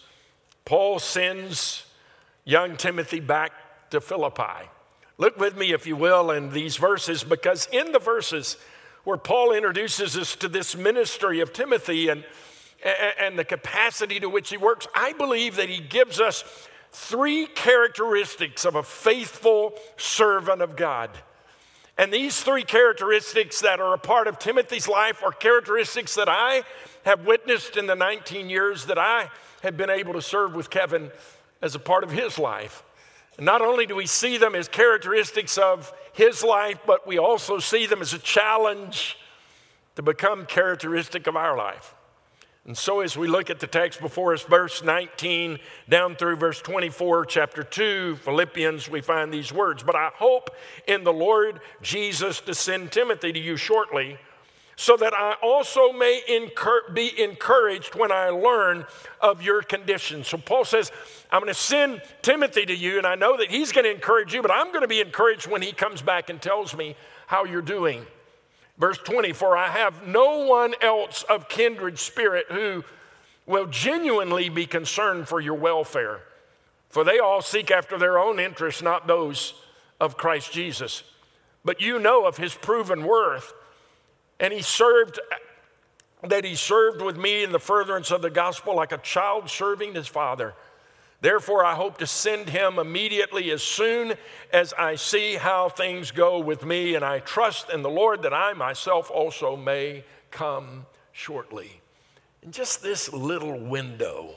Paul 0.65 1.00
sends 1.00 1.85
young 2.45 2.77
Timothy 2.77 3.19
back 3.19 3.51
to 3.91 4.01
Philippi. 4.01 4.69
Look 5.17 5.38
with 5.38 5.55
me, 5.55 5.71
if 5.71 5.85
you 5.85 5.95
will, 5.95 6.31
in 6.31 6.50
these 6.50 6.77
verses, 6.77 7.23
because 7.23 7.67
in 7.71 7.91
the 7.91 8.00
verses 8.00 8.57
where 9.03 9.17
Paul 9.17 9.51
introduces 9.51 10.17
us 10.17 10.35
to 10.38 10.47
this 10.47 10.75
ministry 10.75 11.39
of 11.39 11.53
Timothy 11.53 12.09
and, 12.09 12.25
and 13.19 13.38
the 13.38 13.45
capacity 13.45 14.19
to 14.19 14.29
which 14.29 14.50
he 14.50 14.57
works, 14.57 14.88
I 14.95 15.13
believe 15.13 15.55
that 15.57 15.69
he 15.69 15.79
gives 15.79 16.19
us 16.19 16.43
three 16.91 17.45
characteristics 17.47 18.65
of 18.65 18.75
a 18.75 18.83
faithful 18.83 19.73
servant 19.97 20.62
of 20.62 20.75
God. 20.75 21.09
And 21.97 22.12
these 22.12 22.41
three 22.41 22.63
characteristics 22.63 23.62
that 23.62 23.79
are 23.79 23.93
a 23.93 24.00
part 24.00 24.27
of 24.27 24.39
Timothy's 24.39 24.88
life 24.88 25.23
are 25.23 25.31
characteristics 25.31 26.15
that 26.15 26.29
I 26.29 26.63
have 27.05 27.25
witnessed 27.25 27.77
in 27.77 27.85
the 27.85 27.95
19 27.95 28.50
years 28.50 28.85
that 28.85 28.97
I 28.97 29.29
have 29.62 29.77
been 29.77 29.91
able 29.91 30.13
to 30.13 30.21
serve 30.21 30.55
with 30.55 30.69
Kevin 30.69 31.12
as 31.63 31.74
a 31.74 31.79
part 31.79 32.03
of 32.03 32.12
his 32.12 32.38
life. 32.38 32.84
Not 33.39 33.62
only 33.62 33.88
do 33.88 33.96
we 33.96 34.05
see 34.05 34.38
them 34.38 34.53
as 34.53 34.67
characteristics 34.67 35.58
of 35.58 35.91
his 36.12 36.43
life, 36.43 36.77
but 36.86 37.08
we 37.08 37.17
also 37.17 37.58
see 37.58 37.88
them 37.88 38.01
as 38.01 38.13
a 38.13 38.20
challenge 38.20 39.17
to 39.96 40.03
become 40.03 40.46
characteristic 40.46 41.25
of 41.25 41.36
our 41.36 41.58
life. 41.58 41.96
And 42.65 42.77
so, 42.77 43.01
as 43.01 43.17
we 43.17 43.27
look 43.27 43.50
at 43.50 43.60
the 43.60 43.67
text 43.67 44.00
before 44.00 44.34
us, 44.34 44.43
verse 44.43 44.84
19 44.84 45.60
down 45.89 46.15
through 46.15 46.38
verse 46.38 46.62
24, 46.62 47.25
chapter 47.25 47.63
2, 47.63 48.17
Philippians, 48.17 48.89
we 48.89 49.01
find 49.01 49.34
these 49.34 49.51
words 49.51 49.84
But 49.84 49.96
I 49.96 50.12
hope 50.15 50.50
in 50.88 51.03
the 51.03 51.12
Lord 51.12 51.60
Jesus 51.82 52.39
to 52.41 52.53
send 52.53 52.91
Timothy 52.91 53.34
to 53.34 53.39
you 53.39 53.58
shortly 53.58 54.17
so 54.75 54.98
that 54.98 55.13
I 55.13 55.36
also 55.42 55.92
may 55.92 56.22
incur- 56.27 56.89
be 56.94 57.22
encouraged 57.22 57.96
when 57.96 58.12
I 58.12 58.30
learn 58.30 58.86
of 59.22 59.42
your 59.42 59.62
condition. 59.62 60.24
So 60.24 60.38
Paul 60.38 60.65
says, 60.65 60.92
I'm 61.32 61.42
going 61.42 61.53
to 61.53 61.60
send 61.60 62.01
Timothy 62.22 62.65
to 62.65 62.75
you, 62.75 62.98
and 62.98 63.06
I 63.06 63.15
know 63.15 63.38
that 63.38 63.51
he's 63.51 63.72
going 63.72 63.86
to 63.86 63.92
encourage 63.92 64.34
you, 64.34 64.42
but 64.42 64.51
I'm 64.51 64.68
going 64.68 64.82
to 64.82 64.88
be 64.88 65.01
encouraged 65.01 65.48
when 65.48 65.62
he 65.62 65.72
comes 65.72 66.01
back 66.01 66.30
and 66.30 66.42
tells 66.42 66.75
me 66.75 66.96
how 67.27 67.46
you're 67.46 67.62
doing. 67.62 68.06
Verse 68.77 68.98
20, 68.98 69.34
for 69.34 69.56
I 69.56 69.70
have 69.70 70.08
no 70.08 70.46
one 70.48 70.74
else 70.82 71.24
of 71.24 71.48
kindred 71.48 72.00
spirit 72.00 72.48
who 72.50 72.84
will 73.46 73.68
genuinely 73.68 74.50
be 74.50 74.65
concerned 74.65 75.27
for 75.27 75.39
your 75.39 75.53
welfare, 75.53 76.22
for 76.89 77.03
they 77.03 77.20
all 77.20 77.42
seek 77.42 77.70
after 77.70 77.98
their 77.98 78.18
own 78.18 78.39
interests, 78.39 78.82
not 78.82 79.06
those 79.06 79.53
of 80.00 80.18
Christ 80.18 80.51
Jesus. 80.51 81.03
But 81.63 81.82
you 81.82 82.00
know 82.00 82.25
of 82.25 82.38
his 82.38 82.56
proven 82.56 83.06
worth 83.06 83.53
and 84.43 84.51
he 84.51 84.62
served 84.62 85.21
that 86.21 86.43
he 86.43 86.53
served 86.53 87.01
with 87.01 87.17
me 87.17 87.45
in 87.45 87.53
the 87.53 87.59
furtherance 87.59 88.12
of 88.12 88.21
the 88.21 88.29
gospel 88.29 88.75
like 88.75 88.91
a 88.91 88.97
child 88.97 89.50
serving 89.50 89.95
his 89.95 90.09
father. 90.09 90.53
Therefore, 91.21 91.63
I 91.63 91.75
hope 91.75 91.97
to 92.00 92.05
send 92.07 92.50
him 92.50 92.77
immediately 92.77 93.51
as 93.51 93.63
soon 93.63 94.15
as 94.51 94.73
I 94.77 94.95
see 94.95 95.35
how 95.35 95.69
things 95.69 96.12
go 96.12 96.39
with 96.39 96.65
me, 96.65 96.95
and 96.95 97.05
I 97.05 97.19
trust 97.19 97.69
in 97.69 97.83
the 97.83 97.89
Lord 97.89 98.23
that 98.23 98.33
I 98.33 98.51
myself 98.51 99.09
also 99.09 99.55
may 99.55 100.03
come 100.29 100.88
shortly. 101.13 101.79
And 102.41 102.53
just 102.53 102.83
this 102.83 103.13
little 103.13 103.57
window, 103.57 104.31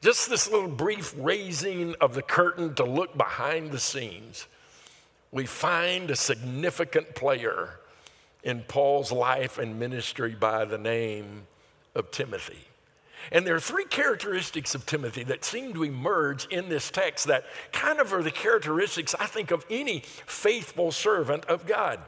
just 0.00 0.30
this 0.30 0.48
little 0.48 0.68
brief 0.68 1.12
raising 1.18 1.96
of 2.00 2.14
the 2.14 2.22
curtain 2.22 2.74
to 2.76 2.84
look 2.84 3.18
behind 3.18 3.72
the 3.72 3.80
scenes, 3.80 4.46
we 5.32 5.46
find 5.46 6.12
a 6.12 6.16
significant 6.16 7.16
player 7.16 7.80
in 8.42 8.62
Paul's 8.62 9.12
life 9.12 9.58
and 9.58 9.78
ministry 9.78 10.34
by 10.34 10.64
the 10.64 10.78
name 10.78 11.46
of 11.94 12.10
Timothy. 12.10 12.68
And 13.30 13.46
there 13.46 13.54
are 13.54 13.60
three 13.60 13.84
characteristics 13.84 14.74
of 14.74 14.84
Timothy 14.84 15.22
that 15.24 15.44
seem 15.44 15.74
to 15.74 15.84
emerge 15.84 16.46
in 16.46 16.68
this 16.68 16.90
text 16.90 17.28
that 17.28 17.44
kind 17.70 18.00
of 18.00 18.12
are 18.12 18.22
the 18.22 18.32
characteristics, 18.32 19.14
I 19.18 19.26
think, 19.26 19.52
of 19.52 19.64
any 19.70 20.00
faithful 20.26 20.90
servant 20.90 21.44
of 21.44 21.66
God. 21.66 22.00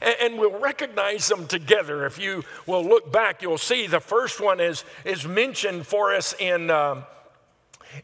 And, 0.00 0.38
we'll 0.38 0.58
recognize 0.58 1.26
them 1.26 1.46
together. 1.46 2.06
If 2.06 2.18
you 2.18 2.44
will 2.64 2.84
look 2.84 3.10
back, 3.10 3.42
you'll 3.42 3.58
see 3.58 3.88
the 3.88 3.98
first 3.98 4.40
one 4.40 4.60
is, 4.60 4.84
is 5.04 5.26
mentioned 5.26 5.86
for 5.86 6.14
us 6.14 6.32
in, 6.38 6.70
um, 6.70 7.04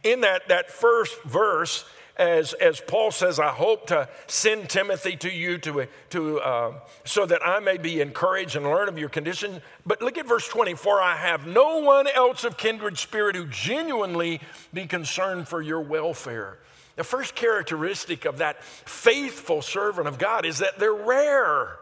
in 0.02 0.22
that, 0.22 0.48
that 0.48 0.68
first 0.70 1.22
verse 1.22 1.84
as, 2.18 2.54
as 2.54 2.80
Paul 2.80 3.10
says, 3.10 3.38
I 3.38 3.48
hope 3.48 3.88
to 3.88 4.08
send 4.26 4.70
Timothy 4.70 5.16
to 5.16 5.30
you 5.30 5.58
to, 5.58 5.86
to, 6.10 6.40
uh, 6.40 6.72
so 7.04 7.26
that 7.26 7.46
I 7.46 7.60
may 7.60 7.76
be 7.76 8.00
encouraged 8.00 8.56
and 8.56 8.64
learn 8.64 8.88
of 8.88 8.98
your 8.98 9.08
condition. 9.08 9.60
But 9.84 10.00
look 10.00 10.16
at 10.16 10.26
verse 10.26 10.48
24 10.48 11.00
I 11.00 11.16
have 11.16 11.46
no 11.46 11.78
one 11.78 12.06
else 12.08 12.44
of 12.44 12.56
kindred 12.56 12.98
spirit 12.98 13.36
who 13.36 13.46
genuinely 13.46 14.40
be 14.72 14.86
concerned 14.86 15.48
for 15.48 15.60
your 15.60 15.80
welfare. 15.80 16.58
The 16.96 17.04
first 17.04 17.34
characteristic 17.34 18.24
of 18.24 18.38
that 18.38 18.64
faithful 18.64 19.60
servant 19.60 20.08
of 20.08 20.18
God 20.18 20.46
is 20.46 20.58
that 20.58 20.78
they're 20.78 20.94
rare. 20.94 21.76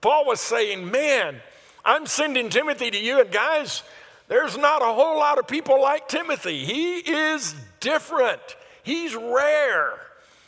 Paul 0.00 0.26
was 0.26 0.40
saying, 0.40 0.90
Man, 0.90 1.40
I'm 1.84 2.06
sending 2.06 2.50
Timothy 2.50 2.90
to 2.90 2.98
you, 2.98 3.20
and 3.20 3.30
guys, 3.30 3.84
there's 4.26 4.58
not 4.58 4.82
a 4.82 4.86
whole 4.86 5.18
lot 5.18 5.38
of 5.38 5.46
people 5.46 5.80
like 5.80 6.08
Timothy. 6.08 6.64
He 6.64 6.98
is 6.98 7.54
different. 7.78 8.40
He's 8.82 9.14
rare. 9.14 9.94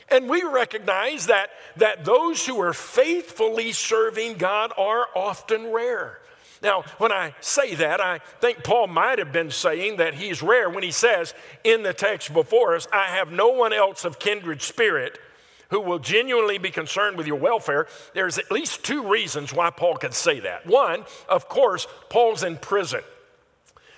And 0.08 0.28
we 0.28 0.42
recognize 0.42 1.26
that, 1.26 1.50
that 1.76 2.04
those 2.04 2.46
who 2.46 2.60
are 2.60 2.72
faithfully 2.72 3.72
serving 3.72 4.34
God 4.34 4.72
are 4.76 5.06
often 5.16 5.72
rare. 5.72 6.18
Now, 6.62 6.84
when 6.98 7.12
I 7.12 7.34
say 7.40 7.74
that, 7.74 8.00
I 8.00 8.20
think 8.40 8.64
Paul 8.64 8.86
might 8.86 9.18
have 9.18 9.32
been 9.32 9.50
saying 9.50 9.98
that 9.98 10.14
he's 10.14 10.42
rare 10.42 10.70
when 10.70 10.82
he 10.82 10.90
says 10.90 11.34
in 11.62 11.82
the 11.82 11.92
text 11.92 12.32
before 12.32 12.74
us, 12.74 12.88
I 12.92 13.08
have 13.08 13.30
no 13.30 13.48
one 13.48 13.72
else 13.72 14.04
of 14.04 14.18
kindred 14.18 14.62
spirit 14.62 15.18
who 15.70 15.80
will 15.80 15.98
genuinely 15.98 16.58
be 16.58 16.70
concerned 16.70 17.16
with 17.16 17.26
your 17.26 17.38
welfare. 17.38 17.86
There's 18.14 18.38
at 18.38 18.50
least 18.50 18.84
two 18.84 19.08
reasons 19.08 19.52
why 19.52 19.70
Paul 19.70 19.96
could 19.96 20.14
say 20.14 20.40
that. 20.40 20.66
One, 20.66 21.04
of 21.28 21.48
course, 21.48 21.86
Paul's 22.08 22.42
in 22.42 22.56
prison. 22.56 23.02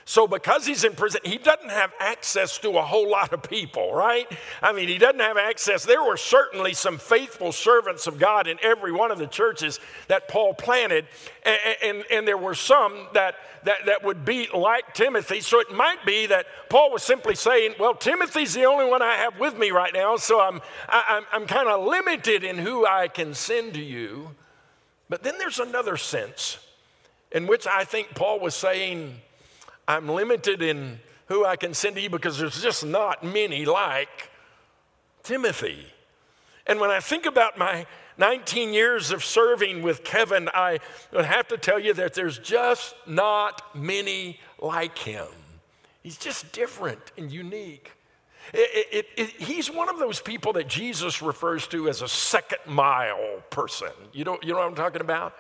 So, 0.08 0.28
because 0.28 0.64
he's 0.64 0.84
in 0.84 0.94
prison, 0.94 1.20
he 1.24 1.36
doesn't 1.36 1.68
have 1.68 1.92
access 1.98 2.58
to 2.58 2.78
a 2.78 2.82
whole 2.82 3.10
lot 3.10 3.32
of 3.32 3.42
people, 3.42 3.92
right? 3.92 4.30
I 4.62 4.72
mean, 4.72 4.86
he 4.86 4.98
doesn't 4.98 5.18
have 5.18 5.36
access. 5.36 5.84
There 5.84 6.02
were 6.02 6.16
certainly 6.16 6.74
some 6.74 6.98
faithful 6.98 7.50
servants 7.50 8.06
of 8.06 8.16
God 8.16 8.46
in 8.46 8.56
every 8.62 8.92
one 8.92 9.10
of 9.10 9.18
the 9.18 9.26
churches 9.26 9.80
that 10.06 10.28
Paul 10.28 10.54
planted, 10.54 11.06
and, 11.44 11.58
and, 11.82 12.04
and 12.08 12.28
there 12.28 12.38
were 12.38 12.54
some 12.54 13.08
that, 13.14 13.34
that, 13.64 13.86
that 13.86 14.04
would 14.04 14.24
be 14.24 14.46
like 14.54 14.94
Timothy. 14.94 15.40
So, 15.40 15.58
it 15.58 15.74
might 15.74 16.06
be 16.06 16.26
that 16.26 16.46
Paul 16.68 16.92
was 16.92 17.02
simply 17.02 17.34
saying, 17.34 17.74
Well, 17.76 17.94
Timothy's 17.94 18.54
the 18.54 18.64
only 18.64 18.88
one 18.88 19.02
I 19.02 19.16
have 19.16 19.40
with 19.40 19.58
me 19.58 19.72
right 19.72 19.92
now, 19.92 20.18
so 20.18 20.40
I'm, 20.40 20.60
I, 20.88 21.02
I'm, 21.08 21.24
I'm 21.32 21.46
kind 21.48 21.68
of 21.68 21.84
limited 21.84 22.44
in 22.44 22.58
who 22.58 22.86
I 22.86 23.08
can 23.08 23.34
send 23.34 23.74
to 23.74 23.82
you. 23.82 24.36
But 25.08 25.24
then 25.24 25.36
there's 25.38 25.58
another 25.58 25.96
sense 25.96 26.58
in 27.32 27.48
which 27.48 27.66
I 27.66 27.82
think 27.82 28.14
Paul 28.14 28.38
was 28.38 28.54
saying, 28.54 29.20
I'm 29.88 30.08
limited 30.08 30.62
in 30.62 31.00
who 31.26 31.44
I 31.44 31.56
can 31.56 31.74
send 31.74 31.96
to 31.96 32.02
you 32.02 32.10
because 32.10 32.38
there's 32.38 32.60
just 32.60 32.84
not 32.84 33.24
many 33.24 33.64
like 33.64 34.30
Timothy. 35.22 35.86
And 36.66 36.80
when 36.80 36.90
I 36.90 37.00
think 37.00 37.26
about 37.26 37.58
my 37.58 37.86
19 38.18 38.72
years 38.72 39.10
of 39.10 39.24
serving 39.24 39.82
with 39.82 40.02
Kevin, 40.04 40.48
I 40.52 40.80
have 41.12 41.48
to 41.48 41.58
tell 41.58 41.78
you 41.78 41.94
that 41.94 42.14
there's 42.14 42.38
just 42.38 42.94
not 43.06 43.62
many 43.74 44.40
like 44.60 44.98
him. 44.98 45.26
He's 46.02 46.16
just 46.16 46.52
different 46.52 47.00
and 47.16 47.30
unique. 47.30 47.92
It, 48.54 48.86
it, 48.92 49.06
it, 49.16 49.30
he's 49.30 49.70
one 49.70 49.88
of 49.88 49.98
those 49.98 50.20
people 50.20 50.52
that 50.54 50.68
Jesus 50.68 51.20
refers 51.20 51.66
to 51.68 51.88
as 51.88 52.00
a 52.00 52.08
second 52.08 52.58
mile 52.66 53.42
person. 53.50 53.90
You 54.12 54.24
know, 54.24 54.38
you 54.42 54.52
know 54.52 54.58
what 54.58 54.68
I'm 54.68 54.76
talking 54.76 55.00
about? 55.00 55.34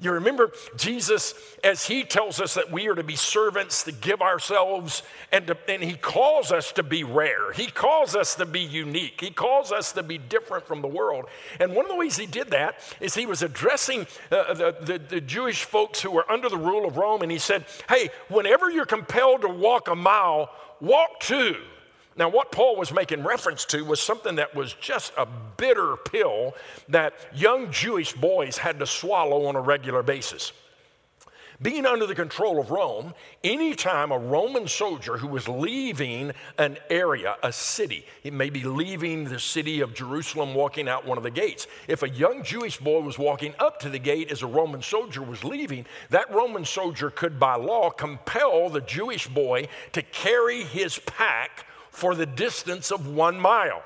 You 0.00 0.12
remember 0.12 0.52
Jesus, 0.76 1.34
as 1.62 1.86
he 1.86 2.02
tells 2.02 2.40
us 2.40 2.54
that 2.54 2.70
we 2.70 2.88
are 2.88 2.94
to 2.94 3.04
be 3.04 3.16
servants, 3.16 3.84
to 3.84 3.92
give 3.92 4.20
ourselves, 4.20 5.02
and, 5.30 5.46
to, 5.46 5.56
and 5.68 5.82
he 5.82 5.94
calls 5.94 6.50
us 6.50 6.72
to 6.72 6.82
be 6.82 7.04
rare. 7.04 7.52
He 7.52 7.66
calls 7.66 8.16
us 8.16 8.34
to 8.36 8.46
be 8.46 8.60
unique. 8.60 9.20
He 9.20 9.30
calls 9.30 9.70
us 9.72 9.92
to 9.92 10.02
be 10.02 10.18
different 10.18 10.66
from 10.66 10.82
the 10.82 10.88
world. 10.88 11.26
And 11.60 11.74
one 11.74 11.84
of 11.84 11.90
the 11.90 11.96
ways 11.96 12.16
he 12.16 12.26
did 12.26 12.48
that 12.48 12.80
is 13.00 13.14
he 13.14 13.26
was 13.26 13.42
addressing 13.42 14.06
uh, 14.30 14.54
the, 14.54 14.76
the, 14.80 14.98
the 14.98 15.20
Jewish 15.20 15.64
folks 15.64 16.00
who 16.00 16.10
were 16.10 16.30
under 16.30 16.48
the 16.48 16.58
rule 16.58 16.86
of 16.86 16.96
Rome, 16.96 17.22
and 17.22 17.30
he 17.30 17.38
said, 17.38 17.64
Hey, 17.88 18.10
whenever 18.28 18.70
you're 18.70 18.86
compelled 18.86 19.42
to 19.42 19.48
walk 19.48 19.88
a 19.88 19.94
mile, 19.94 20.50
walk 20.80 21.20
two. 21.20 21.56
Now, 22.16 22.28
what 22.28 22.52
Paul 22.52 22.76
was 22.76 22.92
making 22.92 23.24
reference 23.24 23.64
to 23.66 23.84
was 23.84 24.00
something 24.00 24.36
that 24.36 24.54
was 24.54 24.74
just 24.74 25.12
a 25.16 25.26
bitter 25.26 25.96
pill 25.96 26.54
that 26.88 27.14
young 27.34 27.72
Jewish 27.72 28.12
boys 28.12 28.58
had 28.58 28.78
to 28.78 28.86
swallow 28.86 29.46
on 29.46 29.56
a 29.56 29.60
regular 29.60 30.02
basis. 30.02 30.52
Being 31.62 31.86
under 31.86 32.04
the 32.06 32.14
control 32.14 32.58
of 32.58 32.70
Rome, 32.70 33.14
anytime 33.42 34.10
a 34.10 34.18
Roman 34.18 34.66
soldier 34.66 35.18
who 35.18 35.28
was 35.28 35.48
leaving 35.48 36.32
an 36.58 36.78
area, 36.90 37.36
a 37.42 37.52
city, 37.52 38.06
he 38.22 38.30
may 38.30 38.50
be 38.50 38.64
leaving 38.64 39.24
the 39.24 39.38
city 39.38 39.80
of 39.80 39.94
Jerusalem, 39.94 40.54
walking 40.54 40.88
out 40.88 41.06
one 41.06 41.16
of 41.16 41.22
the 41.24 41.30
gates. 41.30 41.68
If 41.86 42.02
a 42.02 42.08
young 42.08 42.42
Jewish 42.42 42.78
boy 42.78 43.00
was 43.00 43.18
walking 43.18 43.54
up 43.60 43.78
to 43.80 43.88
the 43.88 44.00
gate 44.00 44.32
as 44.32 44.42
a 44.42 44.48
Roman 44.48 44.82
soldier 44.82 45.22
was 45.22 45.44
leaving, 45.44 45.86
that 46.10 46.32
Roman 46.32 46.64
soldier 46.64 47.08
could, 47.08 47.38
by 47.38 47.54
law, 47.54 47.90
compel 47.90 48.68
the 48.68 48.80
Jewish 48.80 49.28
boy 49.28 49.68
to 49.92 50.02
carry 50.02 50.64
his 50.64 50.98
pack 50.98 51.66
for 51.94 52.14
the 52.14 52.26
distance 52.26 52.90
of 52.90 53.06
one 53.06 53.38
mile. 53.38 53.82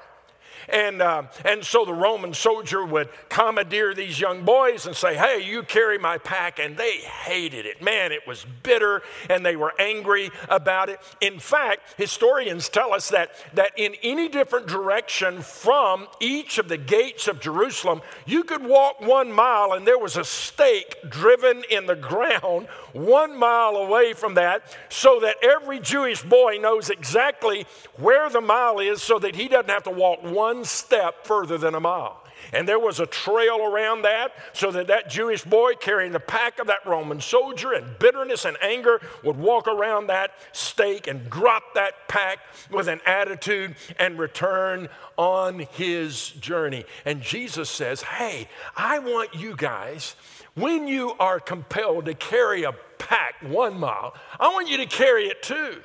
And, 0.68 1.00
uh, 1.00 1.24
and 1.44 1.64
so 1.64 1.84
the 1.84 1.94
Roman 1.94 2.34
soldier 2.34 2.84
would 2.84 3.08
commandeer 3.28 3.94
these 3.94 4.20
young 4.20 4.44
boys 4.44 4.86
and 4.86 4.94
say, 4.94 5.16
Hey, 5.16 5.42
you 5.42 5.62
carry 5.62 5.98
my 5.98 6.18
pack. 6.18 6.58
And 6.58 6.76
they 6.76 6.98
hated 6.98 7.64
it. 7.64 7.82
Man, 7.82 8.12
it 8.12 8.26
was 8.26 8.44
bitter 8.62 9.02
and 9.30 9.44
they 9.44 9.56
were 9.56 9.72
angry 9.78 10.30
about 10.48 10.88
it. 10.88 11.00
In 11.20 11.38
fact, 11.38 11.94
historians 11.96 12.68
tell 12.68 12.92
us 12.92 13.08
that, 13.10 13.30
that 13.54 13.72
in 13.76 13.94
any 14.02 14.28
different 14.28 14.66
direction 14.66 15.40
from 15.40 16.06
each 16.20 16.58
of 16.58 16.68
the 16.68 16.76
gates 16.76 17.28
of 17.28 17.40
Jerusalem, 17.40 18.02
you 18.26 18.44
could 18.44 18.64
walk 18.64 19.00
one 19.00 19.32
mile 19.32 19.72
and 19.72 19.86
there 19.86 19.98
was 19.98 20.16
a 20.16 20.24
stake 20.24 20.96
driven 21.08 21.64
in 21.70 21.86
the 21.86 21.96
ground 22.08 22.68
one 22.92 23.38
mile 23.38 23.76
away 23.76 24.12
from 24.12 24.34
that 24.34 24.62
so 24.88 25.20
that 25.20 25.36
every 25.42 25.80
Jewish 25.80 26.22
boy 26.22 26.58
knows 26.60 26.90
exactly 26.90 27.66
where 27.96 28.30
the 28.30 28.40
mile 28.40 28.78
is 28.78 29.02
so 29.02 29.18
that 29.18 29.34
he 29.34 29.48
doesn't 29.48 29.70
have 29.70 29.84
to 29.84 29.90
walk 29.90 30.22
one 30.22 30.64
step 30.64 31.26
further 31.26 31.58
than 31.58 31.74
a 31.74 31.80
mile. 31.80 32.22
And 32.52 32.66
there 32.66 32.78
was 32.78 33.00
a 33.00 33.06
trail 33.06 33.62
around 33.62 34.02
that 34.02 34.32
so 34.52 34.70
that 34.70 34.86
that 34.86 35.10
Jewish 35.10 35.44
boy 35.44 35.74
carrying 35.74 36.12
the 36.12 36.20
pack 36.20 36.58
of 36.58 36.66
that 36.68 36.86
Roman 36.86 37.20
soldier 37.20 37.74
in 37.74 37.84
bitterness 37.98 38.44
and 38.44 38.56
anger 38.62 39.00
would 39.22 39.36
walk 39.36 39.68
around 39.68 40.06
that 40.06 40.32
stake 40.52 41.06
and 41.06 41.28
drop 41.28 41.74
that 41.74 42.08
pack 42.08 42.38
with 42.70 42.88
an 42.88 43.00
attitude 43.04 43.76
and 43.98 44.18
return 44.18 44.88
on 45.16 45.60
his 45.72 46.30
journey. 46.30 46.84
And 47.04 47.20
Jesus 47.20 47.68
says, 47.68 48.02
Hey, 48.02 48.48
I 48.76 48.98
want 48.98 49.34
you 49.34 49.54
guys 49.54 50.16
when 50.60 50.86
you 50.86 51.12
are 51.18 51.40
compelled 51.40 52.06
to 52.06 52.14
carry 52.14 52.64
a 52.64 52.72
pack 52.98 53.34
one 53.42 53.78
mile, 53.78 54.14
I 54.38 54.48
want 54.48 54.68
you 54.68 54.76
to 54.78 54.86
carry 54.86 55.26
it 55.26 55.42
two. 55.42 55.80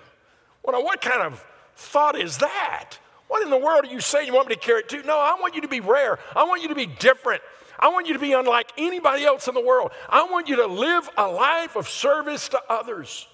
What 0.61 1.01
kind 1.01 1.21
of 1.21 1.43
thought 1.75 2.19
is 2.19 2.37
that? 2.39 2.97
What 3.27 3.43
in 3.43 3.49
the 3.49 3.57
world 3.57 3.85
are 3.85 3.91
you 3.91 3.99
saying 3.99 4.27
you 4.27 4.33
want 4.33 4.49
me 4.49 4.55
to 4.55 4.61
carry 4.61 4.81
it 4.81 4.89
two? 4.89 5.03
No, 5.03 5.17
I 5.17 5.35
want 5.39 5.55
you 5.55 5.61
to 5.61 5.67
be 5.67 5.79
rare. 5.79 6.19
I 6.35 6.43
want 6.43 6.61
you 6.61 6.67
to 6.69 6.75
be 6.75 6.85
different. 6.85 7.41
I 7.79 7.89
want 7.89 8.07
you 8.07 8.13
to 8.13 8.19
be 8.19 8.33
unlike 8.33 8.71
anybody 8.77 9.25
else 9.25 9.47
in 9.47 9.55
the 9.55 9.61
world. 9.61 9.91
I 10.07 10.23
want 10.25 10.47
you 10.47 10.57
to 10.57 10.67
live 10.67 11.09
a 11.17 11.27
life 11.27 11.75
of 11.75 11.89
service 11.89 12.49
to 12.49 12.61
others. 12.69 13.27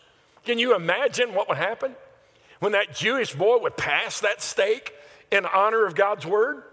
Can 0.46 0.58
you 0.58 0.76
imagine 0.76 1.34
what 1.34 1.50
would 1.50 1.58
happen 1.58 1.96
when 2.60 2.72
that 2.72 2.96
Jewish 2.96 3.36
boy 3.36 3.58
would 3.60 3.78
pass 3.78 4.22
that 4.22 4.42
stake 4.42 4.94
in 5.32 5.46
honor 5.46 5.86
of 5.86 5.96
God's 5.96 6.26
word? 6.26 6.64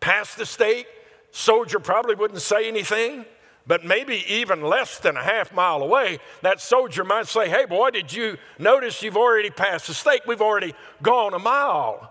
Pass 0.00 0.34
the 0.34 0.46
stake, 0.46 0.86
soldier 1.30 1.78
probably 1.78 2.14
wouldn't 2.14 2.40
say 2.40 2.66
anything 2.66 3.26
but 3.70 3.84
maybe 3.84 4.24
even 4.26 4.62
less 4.62 4.98
than 4.98 5.16
a 5.16 5.22
half 5.22 5.54
mile 5.54 5.80
away, 5.80 6.18
that 6.42 6.60
soldier 6.60 7.04
might 7.04 7.28
say, 7.28 7.48
Hey, 7.48 7.66
boy, 7.66 7.90
did 7.90 8.12
you 8.12 8.36
notice 8.58 9.00
you've 9.00 9.16
already 9.16 9.48
passed 9.48 9.86
the 9.86 9.94
stake? 9.94 10.22
We've 10.26 10.40
already 10.40 10.74
gone 11.02 11.34
a 11.34 11.38
mile. 11.38 12.10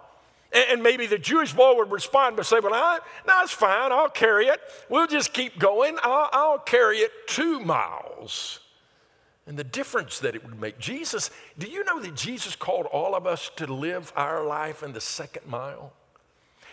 And 0.53 0.81
maybe 0.81 1.05
the 1.05 1.17
Jewish 1.17 1.51
boy 1.51 1.75
would 1.75 1.91
respond 1.91 2.37
by 2.37 2.43
saying, 2.43 2.63
Well, 2.63 2.73
I, 2.73 2.99
no, 3.27 3.41
it's 3.43 3.51
fine. 3.51 3.91
I'll 3.91 4.07
carry 4.07 4.45
it. 4.45 4.61
We'll 4.87 5.07
just 5.07 5.33
keep 5.33 5.59
going. 5.59 5.97
I'll, 6.01 6.29
I'll 6.31 6.59
carry 6.59 6.99
it 6.99 7.11
two 7.27 7.59
miles. 7.59 8.61
And 9.45 9.57
the 9.57 9.65
difference 9.65 10.19
that 10.19 10.35
it 10.35 10.45
would 10.45 10.61
make. 10.61 10.79
Jesus, 10.79 11.29
do 11.57 11.67
you 11.67 11.83
know 11.83 11.99
that 11.99 12.15
Jesus 12.15 12.55
called 12.55 12.85
all 12.85 13.15
of 13.15 13.27
us 13.27 13.51
to 13.57 13.67
live 13.67 14.13
our 14.15 14.45
life 14.45 14.81
in 14.81 14.93
the 14.93 15.01
second 15.01 15.45
mile? 15.45 15.91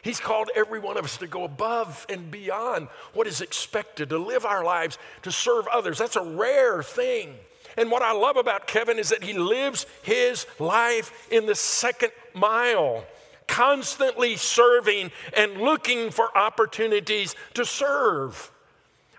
He's 0.02 0.20
called 0.20 0.50
every 0.54 0.78
one 0.78 0.96
of 0.96 1.04
us 1.04 1.16
to 1.18 1.26
go 1.26 1.44
above 1.44 2.06
and 2.08 2.30
beyond 2.30 2.88
what 3.12 3.26
is 3.26 3.40
expected, 3.40 4.10
to 4.10 4.18
live 4.18 4.44
our 4.44 4.64
lives, 4.64 4.98
to 5.22 5.32
serve 5.32 5.66
others. 5.68 5.98
That's 5.98 6.16
a 6.16 6.22
rare 6.22 6.82
thing. 6.82 7.34
And 7.76 7.90
what 7.90 8.02
I 8.02 8.12
love 8.12 8.36
about 8.36 8.66
Kevin 8.66 8.98
is 8.98 9.10
that 9.10 9.24
he 9.24 9.34
lives 9.34 9.86
his 10.02 10.46
life 10.58 11.28
in 11.30 11.46
the 11.46 11.54
second 11.54 12.12
mile, 12.32 13.04
constantly 13.46 14.36
serving 14.36 15.10
and 15.36 15.58
looking 15.60 16.10
for 16.10 16.36
opportunities 16.36 17.34
to 17.54 17.64
serve. 17.64 18.50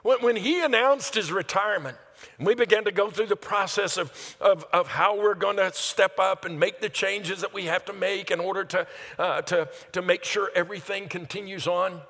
When, 0.04 0.38
he 0.38 0.64
announced 0.64 1.16
his 1.16 1.32
retirement, 1.32 1.98
and 2.38 2.46
we 2.46 2.54
began 2.54 2.84
to 2.84 2.92
go 2.92 3.10
through 3.10 3.28
the 3.28 3.36
process 3.36 3.98
of, 3.98 4.38
of, 4.40 4.66
of 4.72 4.88
how 4.88 5.20
we're 5.20 5.34
going 5.36 5.58
to 5.58 5.74
step 5.74 6.20
up 6.20 6.46
and 6.46 6.60
make 6.60 6.82
the 6.82 6.90
changes 6.90 7.42
that 7.42 7.54
we 7.54 7.66
have 7.66 7.84
to 7.86 7.94
make 7.94 8.30
in 8.30 8.40
order 8.40 8.64
to, 8.64 8.88
uh, 9.18 9.42
to, 9.44 9.68
to 9.94 10.02
make 10.02 10.24
sure 10.24 10.52
everything 10.54 11.08
continues 11.08 11.66
on. 11.66 12.02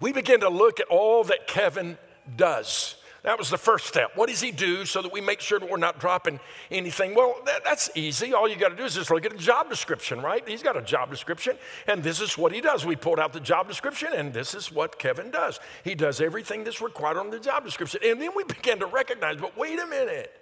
We 0.00 0.12
began 0.12 0.40
to 0.40 0.50
look 0.50 0.80
at 0.80 0.88
all 0.88 1.24
that 1.24 1.46
Kevin 1.46 1.96
does. 2.36 2.96
That 3.22 3.38
was 3.38 3.50
the 3.50 3.58
first 3.58 3.86
step. 3.86 4.12
What 4.14 4.30
does 4.30 4.40
he 4.40 4.50
do 4.50 4.86
so 4.86 5.02
that 5.02 5.12
we 5.12 5.20
make 5.20 5.40
sure 5.40 5.60
that 5.60 5.70
we're 5.70 5.76
not 5.76 6.00
dropping 6.00 6.40
anything? 6.70 7.14
Well, 7.14 7.36
that, 7.44 7.64
that's 7.64 7.90
easy. 7.94 8.32
All 8.32 8.48
you 8.48 8.56
got 8.56 8.70
to 8.70 8.76
do 8.76 8.84
is 8.84 8.94
just 8.94 9.10
look 9.10 9.26
at 9.26 9.32
a 9.34 9.36
job 9.36 9.68
description, 9.68 10.22
right? 10.22 10.46
He's 10.48 10.62
got 10.62 10.76
a 10.76 10.82
job 10.82 11.10
description, 11.10 11.58
and 11.86 12.02
this 12.02 12.20
is 12.20 12.38
what 12.38 12.52
he 12.52 12.62
does. 12.62 12.86
We 12.86 12.96
pulled 12.96 13.20
out 13.20 13.34
the 13.34 13.40
job 13.40 13.68
description, 13.68 14.08
and 14.14 14.32
this 14.32 14.54
is 14.54 14.72
what 14.72 14.98
Kevin 14.98 15.30
does. 15.30 15.60
He 15.84 15.94
does 15.94 16.22
everything 16.22 16.64
that's 16.64 16.80
required 16.80 17.18
on 17.18 17.28
the 17.28 17.38
job 17.38 17.64
description. 17.64 18.00
And 18.02 18.22
then 18.22 18.30
we 18.34 18.44
began 18.48 18.78
to 18.78 18.86
recognize, 18.86 19.36
but 19.36 19.56
wait 19.56 19.78
a 19.78 19.86
minute. 19.86 20.32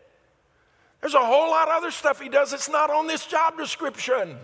There's 1.01 1.15
a 1.15 1.25
whole 1.25 1.51
lot 1.51 1.69
of 1.69 1.75
other 1.75 1.91
stuff 1.91 2.21
he 2.21 2.29
does 2.29 2.53
that's 2.53 2.69
not 2.69 2.91
on 2.91 3.09
this 3.09 3.27
job 3.27 3.57
description. 3.57 4.37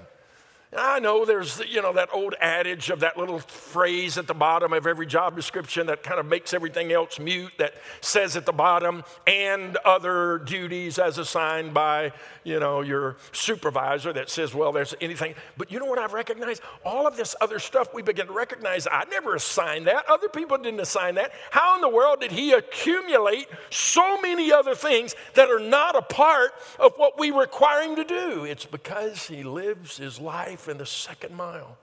I 0.76 0.98
know 0.98 1.24
there's, 1.24 1.60
you 1.68 1.82
know, 1.82 1.92
that 1.92 2.08
old 2.12 2.34
adage 2.40 2.90
of 2.90 3.00
that 3.00 3.16
little 3.16 3.38
phrase 3.38 4.18
at 4.18 4.26
the 4.26 4.34
bottom 4.34 4.72
of 4.72 4.86
every 4.86 5.06
job 5.06 5.36
description 5.36 5.86
that 5.86 6.02
kind 6.02 6.18
of 6.18 6.26
makes 6.26 6.52
everything 6.52 6.92
else 6.92 7.18
mute 7.18 7.52
that 7.58 7.74
says 8.00 8.36
at 8.36 8.46
the 8.46 8.52
bottom, 8.52 9.04
and 9.26 9.76
other 9.84 10.38
duties 10.38 10.98
as 10.98 11.18
assigned 11.18 11.74
by, 11.74 12.12
you 12.42 12.58
know, 12.58 12.80
your 12.80 13.16
supervisor 13.32 14.12
that 14.12 14.30
says, 14.30 14.54
well, 14.54 14.72
there's 14.72 14.94
anything. 15.00 15.34
But 15.56 15.70
you 15.70 15.78
know 15.78 15.86
what 15.86 15.98
I've 15.98 16.12
recognized? 16.12 16.62
All 16.84 17.06
of 17.06 17.16
this 17.16 17.34
other 17.40 17.58
stuff 17.58 17.94
we 17.94 18.02
begin 18.02 18.26
to 18.26 18.32
recognize, 18.32 18.86
I 18.90 19.04
never 19.10 19.34
assigned 19.34 19.86
that. 19.86 20.08
Other 20.08 20.28
people 20.28 20.58
didn't 20.58 20.80
assign 20.80 21.14
that. 21.16 21.32
How 21.50 21.74
in 21.76 21.80
the 21.80 21.88
world 21.88 22.20
did 22.20 22.32
he 22.32 22.52
accumulate 22.52 23.46
so 23.70 24.20
many 24.20 24.52
other 24.52 24.74
things 24.74 25.14
that 25.34 25.50
are 25.50 25.60
not 25.60 25.96
a 25.96 26.02
part 26.02 26.52
of 26.78 26.94
what 26.96 27.18
we 27.18 27.30
require 27.30 27.82
him 27.82 27.96
to 27.96 28.04
do? 28.04 28.44
It's 28.44 28.66
because 28.66 29.26
he 29.26 29.42
lives 29.42 29.96
his 29.96 30.18
life 30.18 30.63
in 30.68 30.78
the 30.78 30.86
second 30.86 31.34
mile 31.34 31.76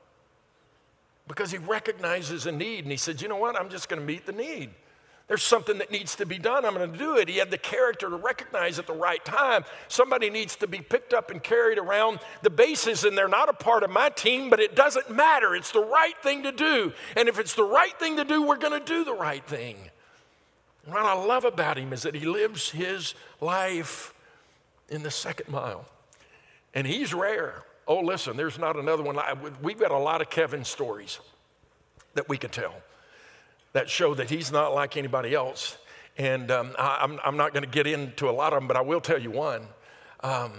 because 1.28 1.52
he 1.52 1.58
recognizes 1.58 2.46
a 2.46 2.52
need 2.52 2.80
and 2.84 2.92
he 2.92 2.98
said, 2.98 3.22
You 3.22 3.28
know 3.28 3.38
what? 3.38 3.60
I'm 3.60 3.70
just 3.70 3.90
going 3.90 4.02
to 4.02 4.06
meet 4.06 4.26
the 4.26 4.34
need. 4.34 4.70
There's 5.28 5.44
something 5.44 5.78
that 5.78 5.92
needs 5.92 6.16
to 6.16 6.26
be 6.26 6.38
done. 6.38 6.66
I'm 6.66 6.74
going 6.74 6.92
to 6.92 6.98
do 6.98 7.16
it. 7.16 7.30
He 7.30 7.38
had 7.38 7.52
the 7.52 7.58
character 7.58 8.10
to 8.10 8.18
recognize 8.18 8.80
at 8.80 8.86
the 8.86 8.94
right 8.94 9.24
time. 9.24 9.64
Somebody 9.88 10.30
needs 10.30 10.58
to 10.58 10.68
be 10.68 10.80
picked 10.80 11.14
up 11.14 11.32
and 11.32 11.42
carried 11.42 11.78
around 11.78 12.20
the 12.42 12.50
bases, 12.50 13.06
and 13.06 13.18
they're 13.18 13.30
not 13.30 13.48
a 13.48 13.54
part 13.54 13.84
of 13.84 13.90
my 13.90 14.10
team, 14.10 14.50
but 14.50 14.60
it 14.60 14.76
doesn't 14.76 15.10
matter. 15.10 15.56
It's 15.56 15.72
the 15.72 15.86
right 15.86 16.16
thing 16.22 16.44
to 16.44 16.52
do. 16.52 16.92
And 17.16 17.30
if 17.30 17.40
it's 17.40 17.54
the 17.54 17.64
right 17.64 17.98
thing 17.98 18.18
to 18.18 18.26
do, 18.26 18.44
we're 18.46 18.58
going 18.58 18.78
to 18.78 18.86
do 18.86 19.06
the 19.06 19.14
right 19.14 19.46
thing. 19.46 19.78
What 20.86 21.06
I 21.06 21.14
love 21.14 21.46
about 21.46 21.78
him 21.78 21.94
is 21.94 22.02
that 22.02 22.16
he 22.16 22.26
lives 22.26 22.72
his 22.72 23.14
life 23.40 24.14
in 24.90 25.02
the 25.02 25.12
second 25.12 25.50
mile. 25.50 25.86
And 26.74 26.86
he's 26.86 27.14
rare. 27.14 27.64
Oh, 27.88 28.00
listen, 28.00 28.38
there's 28.38 28.60
not 28.60 28.78
another 28.78 29.04
one. 29.04 29.18
We've 29.62 29.80
got 29.80 29.92
a 29.92 29.98
lot 29.98 30.22
of 30.22 30.30
Kevin 30.30 30.64
stories 30.64 31.20
that 32.14 32.30
we 32.30 32.38
could 32.38 32.52
tell 32.52 32.76
that 33.74 33.90
show 33.90 34.14
that 34.14 34.30
he's 34.30 34.52
not 34.52 34.74
like 34.74 34.98
anybody 34.98 35.34
else. 35.34 35.78
And 36.18 36.52
um, 36.52 36.76
I, 36.78 37.08
am 37.24 37.38
not 37.38 37.54
going 37.54 37.64
to 37.64 37.70
get 37.70 37.88
into 37.88 38.30
a 38.30 38.32
lot 38.32 38.54
of 38.54 38.60
them, 38.60 38.68
but 38.68 38.78
I 38.78 38.82
will 38.82 39.02
tell 39.02 39.18
you 39.18 39.32
one. 39.32 39.68
Um, 40.22 40.52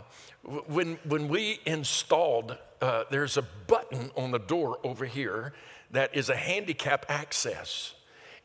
when, 0.67 0.99
when 1.05 1.29
we 1.29 1.61
installed, 1.67 2.57
uh, 2.81 3.05
there's 3.11 3.37
a 3.37 3.43
button 3.43 4.11
on 4.17 4.31
the 4.31 4.39
door 4.39 4.79
over 4.83 5.05
here 5.05 5.53
that 5.91 6.17
is 6.17 6.31
a 6.31 6.37
handicap 6.37 7.07
access. 7.09 7.95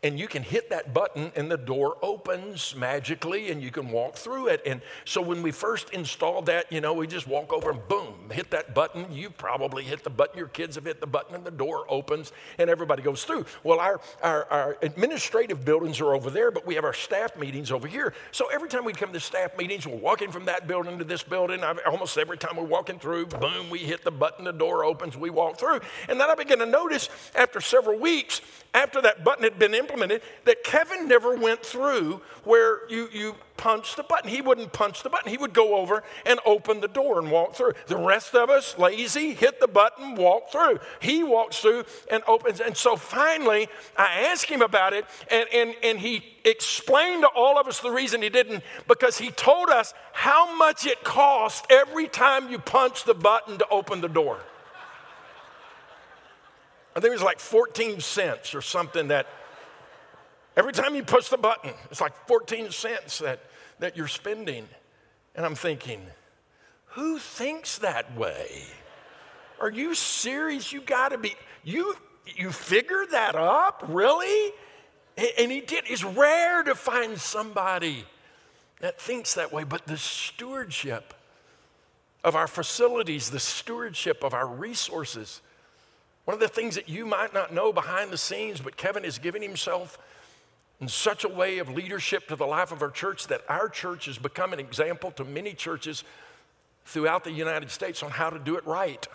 And 0.04 0.20
you 0.20 0.28
can 0.28 0.44
hit 0.44 0.70
that 0.70 0.94
button 0.94 1.32
and 1.36 1.50
the 1.50 1.58
door 1.58 1.98
opens 2.04 2.76
magically 2.76 3.50
and 3.50 3.64
you 3.64 3.72
can 3.72 3.90
walk 3.90 4.16
through 4.16 4.48
it. 4.48 4.62
And 4.64 4.82
so 5.06 5.22
when 5.22 5.42
we 5.42 5.52
first 5.52 5.90
installed 5.90 6.46
that, 6.46 6.72
you 6.72 6.82
know, 6.82 6.94
we 6.94 7.08
just 7.08 7.28
walk 7.28 7.52
over 7.52 7.72
and 7.72 7.88
boom, 7.88 8.30
hit 8.32 8.52
that 8.52 8.76
button. 8.76 9.12
You 9.12 9.32
probably 9.32 9.84
hit 9.84 10.04
the 10.04 10.12
button, 10.12 10.38
your 10.38 10.50
kids 10.50 10.76
have 10.76 10.86
hit 10.86 11.02
the 11.02 11.08
button, 11.08 11.34
and 11.34 11.44
the 11.44 11.52
door 11.52 11.86
opens 11.90 12.32
and 12.60 12.70
everybody 12.70 13.02
goes 13.02 13.24
through. 13.24 13.46
Well, 13.64 13.80
our, 13.80 14.00
our, 14.22 14.46
our 14.52 14.78
administrative 14.84 15.66
buildings 15.66 16.00
are 16.00 16.14
over 16.14 16.30
there, 16.30 16.52
but 16.52 16.68
we 16.68 16.76
have 16.76 16.84
our 16.84 16.94
staff 16.94 17.36
meetings 17.36 17.72
over 17.72 17.88
here. 17.88 18.14
So 18.32 18.50
every 18.54 18.70
time 18.70 18.86
we 18.86 18.94
come 18.94 19.12
to 19.14 19.20
staff 19.20 19.58
meetings, 19.58 19.88
we're 19.88 19.96
walking 19.96 20.32
from 20.32 20.46
that 20.46 20.68
building 20.68 21.00
to 21.00 21.06
this 21.06 21.24
building. 21.24 21.64
I've, 21.64 21.80
almost 21.88 22.20
every 22.20 22.38
time 22.38 22.56
we're 22.56 22.64
walking 22.66 23.00
through, 23.00 23.28
boom, 23.28 23.72
we 23.72 23.80
hit 23.80 24.04
the 24.04 24.12
button, 24.12 24.46
the 24.46 24.54
door 24.54 24.86
opens, 24.86 25.18
we 25.18 25.32
walk 25.32 25.58
through. 25.58 25.80
And 26.08 26.22
then 26.22 26.30
I 26.30 26.36
begin 26.36 26.60
to 26.60 26.68
notice 26.68 27.10
after 27.36 27.60
several 27.62 27.98
weeks, 27.98 28.42
after 28.76 29.02
that 29.02 29.24
button 29.24 29.44
had 29.44 29.58
been 29.58 29.74
implemented 29.88 30.22
that 30.44 30.64
Kevin 30.64 31.08
never 31.08 31.36
went 31.36 31.66
through 31.66 32.22
where 32.44 32.88
you, 32.90 33.10
you 33.14 33.36
punch 33.56 33.96
the 33.96 34.04
button. 34.04 34.30
He 34.30 34.42
wouldn't 34.42 34.74
punch 34.74 35.02
the 35.02 35.10
button. 35.10 35.32
He 35.32 35.38
would 35.38 35.54
go 35.54 35.78
over 35.78 36.04
and 36.26 36.40
open 36.46 36.82
the 36.82 36.88
door 36.88 37.20
and 37.20 37.32
walk 37.32 37.56
through. 37.56 37.74
The 37.88 37.98
rest 37.98 38.36
of 38.36 38.50
us, 38.50 38.78
lazy, 38.78 39.34
hit 39.34 39.60
the 39.60 39.68
button, 39.68 40.16
walk 40.16 40.52
through. 40.52 40.80
He 41.00 41.24
walks 41.24 41.60
through 41.60 41.86
and 42.12 42.22
opens. 42.28 42.60
And 42.60 42.76
so 42.76 42.98
finally, 42.98 43.70
I 43.98 44.28
asked 44.32 44.50
him 44.50 44.62
about 44.62 44.94
it, 44.94 45.06
and, 45.32 45.48
and, 45.54 45.76
and 45.82 46.00
he 46.00 46.24
explained 46.44 47.24
to 47.24 47.30
all 47.30 47.58
of 47.58 47.68
us 47.68 47.80
the 47.80 47.92
reason 47.92 48.22
he 48.22 48.30
didn't 48.30 48.64
because 48.88 49.18
he 49.18 49.32
told 49.32 49.70
us 49.70 49.94
how 50.14 50.56
much 50.58 50.86
it 50.86 51.04
cost 51.04 51.66
every 51.70 52.08
time 52.08 52.52
you 52.52 52.60
punch 52.60 53.06
the 53.06 53.16
button 53.16 53.58
to 53.58 53.68
open 53.70 54.02
the 54.02 54.10
door. 54.10 54.40
I 56.98 57.00
think 57.00 57.12
it 57.12 57.14
was 57.14 57.22
like 57.22 57.40
14 57.40 58.00
cents 58.00 58.56
or 58.56 58.62
something 58.64 59.10
that 59.10 59.28
every 60.58 60.74
time 60.74 60.96
you 60.96 61.04
push 61.04 61.30
the 61.30 61.38
button, 61.38 61.72
it's 61.90 62.02
like 62.02 62.14
14 62.28 62.72
cents 62.72 63.20
that, 63.20 63.40
that 63.80 63.96
you're 63.96 64.08
spending. 64.08 64.68
And 65.36 65.46
I'm 65.46 65.56
thinking, 65.56 66.02
who 66.88 67.20
thinks 67.20 67.78
that 67.78 68.18
way? 68.18 68.64
Are 69.62 69.72
you 69.72 69.96
serious? 69.96 70.74
You 70.74 70.82
got 70.82 71.10
to 71.10 71.18
be, 71.18 71.36
you, 71.64 71.96
you 72.36 72.52
figured 72.52 73.12
that 73.12 73.36
up? 73.36 73.84
Really? 73.88 74.52
And 75.38 75.52
he 75.52 75.62
did. 75.62 75.86
It's 75.88 76.04
rare 76.04 76.64
to 76.64 76.76
find 76.76 77.20
somebody 77.20 78.04
that 78.82 79.00
thinks 79.00 79.36
that 79.36 79.54
way, 79.54 79.64
but 79.64 79.88
the 79.88 79.98
stewardship 79.98 81.14
of 82.24 82.36
our 82.36 82.48
facilities, 82.48 83.30
the 83.30 83.40
stewardship 83.40 84.24
of 84.24 84.34
our 84.34 84.48
resources, 84.48 85.42
one 86.26 86.34
of 86.34 86.40
the 86.42 86.48
things 86.48 86.76
that 86.76 86.90
you 86.90 87.06
might 87.06 87.34
not 87.34 87.54
know 87.54 87.72
behind 87.72 88.12
the 88.12 88.18
scenes, 88.18 88.60
but 88.60 88.76
Kevin 88.76 89.04
has 89.04 89.18
given 89.18 89.42
himself 89.42 89.98
in 90.80 90.88
such 90.88 91.24
a 91.24 91.30
way 91.30 91.58
of 91.58 91.70
leadership 91.70 92.28
to 92.28 92.36
the 92.36 92.46
life 92.46 92.72
of 92.72 92.82
our 92.82 92.92
church 92.92 93.28
that 93.28 93.42
our 93.50 93.68
church 93.68 94.06
has 94.06 94.18
become 94.18 94.54
an 94.54 94.60
example 94.60 95.12
to 95.12 95.26
many 95.26 95.54
churches 95.54 96.04
throughout 96.86 97.24
the 97.24 97.32
United 97.32 97.72
States 97.72 98.04
on 98.04 98.12
how 98.12 98.30
to 98.30 98.40
do 98.40 98.56
it 98.56 98.66
right. 98.66 99.08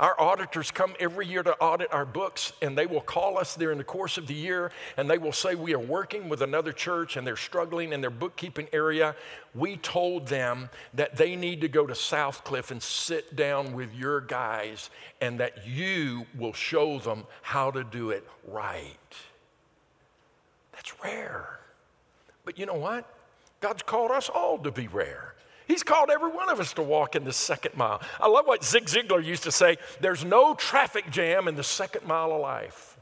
Our 0.00 0.20
auditors 0.20 0.72
come 0.72 0.96
every 0.98 1.24
year 1.28 1.44
to 1.44 1.56
audit 1.58 1.92
our 1.92 2.04
books, 2.04 2.52
and 2.60 2.76
they 2.76 2.86
will 2.86 3.00
call 3.00 3.38
us 3.38 3.54
during 3.54 3.78
the 3.78 3.84
course 3.84 4.18
of 4.18 4.26
the 4.26 4.34
year 4.34 4.72
and 4.96 5.08
they 5.08 5.18
will 5.18 5.32
say, 5.32 5.54
We 5.54 5.72
are 5.72 5.78
working 5.78 6.28
with 6.28 6.42
another 6.42 6.72
church 6.72 7.16
and 7.16 7.24
they're 7.24 7.36
struggling 7.36 7.92
in 7.92 8.00
their 8.00 8.10
bookkeeping 8.10 8.66
area. 8.72 9.14
We 9.54 9.76
told 9.76 10.26
them 10.26 10.68
that 10.94 11.16
they 11.16 11.36
need 11.36 11.60
to 11.60 11.68
go 11.68 11.86
to 11.86 11.94
Southcliff 11.94 12.72
and 12.72 12.82
sit 12.82 13.36
down 13.36 13.72
with 13.72 13.94
your 13.94 14.20
guys 14.20 14.90
and 15.20 15.38
that 15.38 15.64
you 15.64 16.26
will 16.36 16.54
show 16.54 16.98
them 16.98 17.24
how 17.42 17.70
to 17.70 17.84
do 17.84 18.10
it 18.10 18.26
right. 18.48 19.14
That's 20.84 21.02
rare. 21.02 21.60
But 22.44 22.58
you 22.58 22.66
know 22.66 22.74
what? 22.74 23.08
God's 23.60 23.82
called 23.82 24.10
us 24.10 24.28
all 24.28 24.58
to 24.58 24.70
be 24.70 24.86
rare. 24.86 25.34
He's 25.66 25.82
called 25.82 26.10
every 26.10 26.30
one 26.30 26.50
of 26.50 26.60
us 26.60 26.74
to 26.74 26.82
walk 26.82 27.16
in 27.16 27.24
the 27.24 27.32
second 27.32 27.74
mile. 27.74 28.02
I 28.20 28.28
love 28.28 28.46
what 28.46 28.62
Zig 28.62 28.84
Ziglar 28.84 29.24
used 29.24 29.44
to 29.44 29.52
say 29.52 29.78
there's 30.00 30.24
no 30.24 30.54
traffic 30.54 31.10
jam 31.10 31.48
in 31.48 31.54
the 31.54 31.64
second 31.64 32.06
mile 32.06 32.32
of 32.32 32.40
life. 32.42 32.98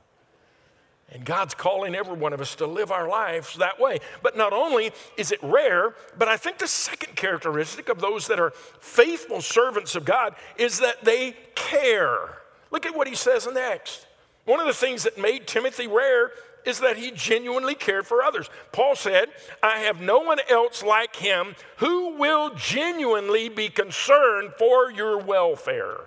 And 1.11 1.25
God's 1.25 1.55
calling 1.55 1.97
every 1.97 2.15
one 2.15 2.33
of 2.33 2.41
us 2.41 2.55
to 2.57 2.67
live 2.67 2.93
our 2.93 3.09
lives 3.09 3.57
that 3.57 3.81
way. 3.81 3.99
But 4.23 4.37
not 4.37 4.53
only 4.53 4.93
is 5.17 5.33
it 5.33 5.41
rare, 5.43 5.95
but 6.17 6.29
I 6.29 6.37
think 6.37 6.59
the 6.59 6.69
second 6.69 7.17
characteristic 7.17 7.89
of 7.89 8.01
those 8.01 8.29
that 8.29 8.39
are 8.39 8.53
faithful 8.79 9.41
servants 9.41 9.97
of 9.97 10.05
God 10.05 10.37
is 10.57 10.79
that 10.79 11.05
they 11.05 11.35
care. 11.57 12.39
Look 12.71 12.87
at 12.87 12.95
what 12.95 13.09
he 13.09 13.17
says 13.17 13.47
next. 13.53 14.07
One 14.45 14.61
of 14.61 14.67
the 14.67 14.73
things 14.73 15.03
that 15.03 15.19
made 15.19 15.47
Timothy 15.47 15.87
rare 15.87 16.31
is 16.65 16.81
that 16.81 16.97
he 16.97 17.11
genuinely 17.11 17.75
cared 17.75 18.07
for 18.07 18.23
others. 18.23 18.49
Paul 18.73 18.95
said, 18.95 19.29
I 19.63 19.79
have 19.81 20.01
no 20.01 20.21
one 20.21 20.39
else 20.49 20.83
like 20.83 21.17
him 21.17 21.55
who 21.79 22.17
will 22.17 22.55
genuinely 22.55 23.49
be 23.49 23.69
concerned 23.69 24.53
for 24.59 24.91
your 24.91 25.19
welfare. 25.19 26.01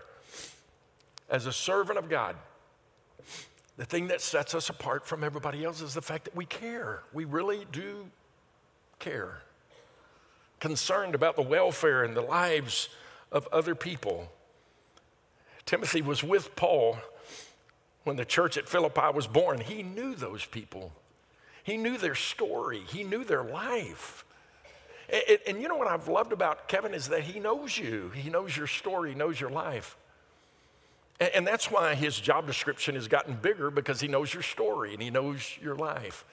As 1.30 1.46
a 1.46 1.54
servant 1.54 1.98
of 1.98 2.10
God, 2.10 2.36
the 3.78 3.86
thing 3.86 4.08
that 4.08 4.22
sets 4.22 4.56
us 4.56 4.70
apart 4.70 5.06
from 5.06 5.24
everybody 5.24 5.64
else 5.64 5.82
is 5.82 5.94
the 5.94 6.02
fact 6.02 6.26
that 6.26 6.36
we 6.36 6.46
care. 6.46 7.04
We 7.14 7.26
really 7.26 7.66
do 7.72 8.08
care. 9.00 9.40
Concerned 10.60 11.16
about 11.16 11.36
the 11.36 11.42
welfare 11.42 12.04
and 12.04 12.16
the 12.16 12.22
lives 12.22 12.90
of 13.32 13.48
other 13.52 13.76
people. 13.76 14.32
Timothy 15.66 16.02
was 16.02 16.24
with 16.24 16.56
Paul 16.56 16.98
when 18.06 18.16
the 18.16 18.24
church 18.24 18.56
at 18.56 18.70
Philippi 18.70 19.12
was 19.14 19.28
born, 19.28 19.60
he 19.60 19.84
knew 19.84 20.16
those 20.16 20.46
people. 20.46 20.94
He 21.64 21.76
knew 21.76 21.98
their 21.98 22.16
story, 22.16 22.84
he 22.88 23.04
knew 23.04 23.26
their 23.26 23.44
life. 23.44 24.24
And, 25.10 25.40
and, 25.48 25.62
you 25.62 25.68
know 25.68 25.76
what 25.76 25.88
I've 25.88 26.08
loved 26.08 26.32
about 26.32 26.68
Kevin 26.68 26.94
is 26.94 27.10
that 27.10 27.22
he 27.22 27.40
knows 27.40 27.78
you, 27.78 28.12
he 28.16 28.30
knows 28.30 28.56
your 28.56 28.68
story, 28.68 29.10
he 29.10 29.16
knows 29.16 29.40
your 29.40 29.50
life. 29.50 29.98
And, 31.20 31.32
and 31.36 31.48
that's 31.48 31.70
why 31.70 31.96
his 31.96 32.20
job 32.20 32.48
description 32.48 32.96
has 32.96 33.08
gotten 33.08 33.36
bigger 33.36 33.70
because 33.70 34.02
he 34.02 34.08
knows 34.08 34.34
your 34.34 34.44
story 34.44 34.94
and 34.94 35.02
he 35.02 35.10
knows 35.10 35.58
your 35.62 35.76
life. 35.76 36.26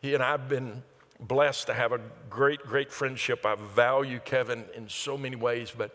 He 0.00 0.14
and 0.14 0.22
I've 0.22 0.48
been 0.48 0.82
blessed 1.18 1.66
to 1.66 1.74
have 1.74 1.92
a 1.92 2.00
great, 2.28 2.60
great 2.60 2.90
friendship. 2.90 3.44
I 3.44 3.54
value 3.54 4.20
Kevin 4.24 4.64
in 4.74 4.88
so 4.88 5.18
many 5.18 5.36
ways, 5.36 5.72
but 5.76 5.94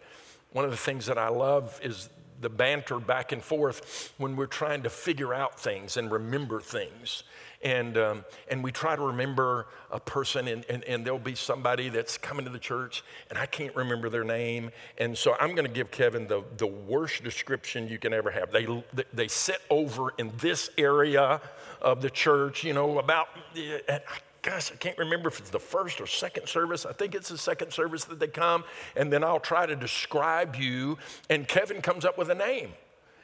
one 0.52 0.66
of 0.66 0.72
the 0.72 0.78
things 0.78 1.08
that 1.08 1.18
I 1.18 1.30
love 1.30 1.80
is 1.84 2.10
the 2.42 2.50
banter 2.50 3.00
back 3.00 3.32
and 3.32 3.42
forth 3.42 4.14
when 4.18 4.36
we're 4.36 4.46
trying 4.46 4.84
to 4.84 4.90
figure 4.90 5.34
out 5.34 5.60
things 5.60 5.98
and 5.98 6.12
remember 6.12 6.60
things. 6.60 7.24
And, 7.64 7.98
um, 7.98 8.26
and 8.48 8.64
we 8.64 8.72
try 8.72 8.96
to 8.96 9.02
remember 9.02 9.68
a 9.90 10.00
person, 10.00 10.48
and, 10.48 10.66
and, 10.70 10.84
and 10.84 11.04
there'll 11.04 11.18
be 11.18 11.34
somebody 11.34 11.90
that's 11.90 12.18
coming 12.18 12.46
to 12.46 12.52
the 12.52 12.60
church, 12.60 13.04
and 13.30 13.40
I 13.40 13.48
can't 13.48 13.76
remember 13.76 14.10
their 14.10 14.24
name. 14.24 14.70
And 15.00 15.18
so 15.18 15.36
I'm 15.40 15.56
going 15.56 15.66
to 15.66 15.74
give 15.74 15.90
Kevin 15.90 16.28
the, 16.28 16.44
the 16.58 16.68
worst 16.68 17.24
description 17.24 17.88
you 17.88 17.98
can 17.98 18.14
ever 18.14 18.30
have. 18.30 18.52
They, 18.52 18.68
they 19.14 19.28
sit 19.28 19.62
over 19.70 20.14
in 20.20 20.32
this 20.38 20.70
area 20.78 21.42
of 21.82 22.02
the 22.02 22.10
church, 22.10 22.64
you 22.64 22.74
know, 22.74 23.00
about, 23.00 23.30
I 23.56 24.00
gosh, 24.46 24.72
I 24.72 24.76
can't 24.76 24.98
remember 25.00 25.28
if 25.28 25.40
it's 25.40 25.50
the 25.50 25.60
first 25.60 26.00
or 26.00 26.06
second 26.06 26.48
service. 26.48 26.86
I 26.86 26.94
think 26.94 27.16
it's 27.16 27.30
the 27.30 27.38
second 27.38 27.74
service 27.74 28.06
that 28.06 28.20
they 28.20 28.28
come, 28.28 28.64
and 28.96 29.12
then 29.12 29.24
I'll 29.24 29.40
try 29.40 29.66
to 29.66 29.76
describe 29.76 30.56
you, 30.56 31.00
and 31.32 31.48
Kevin 31.48 31.82
comes 31.82 32.06
up 32.06 32.16
with 32.18 32.30
a 32.30 32.36
name. 32.36 32.72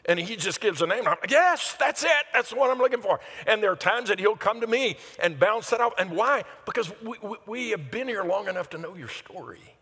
And 0.05 0.19
he 0.19 0.35
just 0.35 0.61
gives 0.61 0.81
a 0.81 0.87
name. 0.87 1.07
I'm 1.07 1.17
yes, 1.29 1.75
that's 1.79 2.03
it. 2.03 2.09
That's 2.33 2.51
one 2.51 2.71
I'm 2.71 2.79
looking 2.79 3.03
for. 3.03 3.19
And 3.45 3.61
there 3.61 3.71
are 3.71 3.75
times 3.75 4.09
that 4.09 4.17
he'll 4.17 4.35
come 4.35 4.61
to 4.61 4.65
me 4.65 4.97
and 5.21 5.39
bounce 5.39 5.69
that 5.69 5.79
off. 5.79 5.93
And 5.99 6.09
why? 6.09 6.43
Because 6.65 6.91
we, 7.03 7.19
we, 7.21 7.37
we 7.45 7.69
have 7.69 7.91
been 7.91 8.07
here 8.07 8.23
long 8.23 8.47
enough 8.47 8.71
to 8.71 8.79
know 8.79 8.95
your 8.95 9.09
story. 9.09 9.75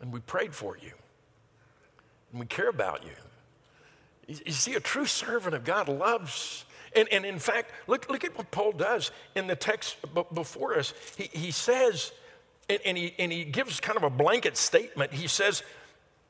And 0.00 0.12
we 0.12 0.18
prayed 0.18 0.52
for 0.52 0.76
you. 0.76 0.90
And 2.32 2.40
we 2.40 2.46
care 2.46 2.68
about 2.68 3.04
you. 3.04 3.12
You, 4.26 4.40
you 4.46 4.52
see, 4.52 4.74
a 4.74 4.80
true 4.80 5.06
servant 5.06 5.54
of 5.54 5.62
God 5.62 5.88
loves 5.88 6.64
and, 6.94 7.08
and 7.10 7.24
in 7.24 7.38
fact, 7.38 7.70
look, 7.86 8.08
look 8.10 8.24
at 8.24 8.36
what 8.36 8.50
Paul 8.50 8.72
does 8.72 9.10
in 9.34 9.46
the 9.46 9.56
text 9.56 9.96
b- 10.14 10.24
before 10.32 10.78
us. 10.78 10.92
He, 11.16 11.30
he 11.32 11.50
says, 11.50 12.12
and, 12.68 12.80
and, 12.84 12.96
he, 12.96 13.14
and 13.18 13.32
he 13.32 13.44
gives 13.44 13.80
kind 13.80 13.96
of 13.96 14.02
a 14.02 14.10
blanket 14.10 14.56
statement. 14.56 15.12
He 15.12 15.26
says 15.26 15.62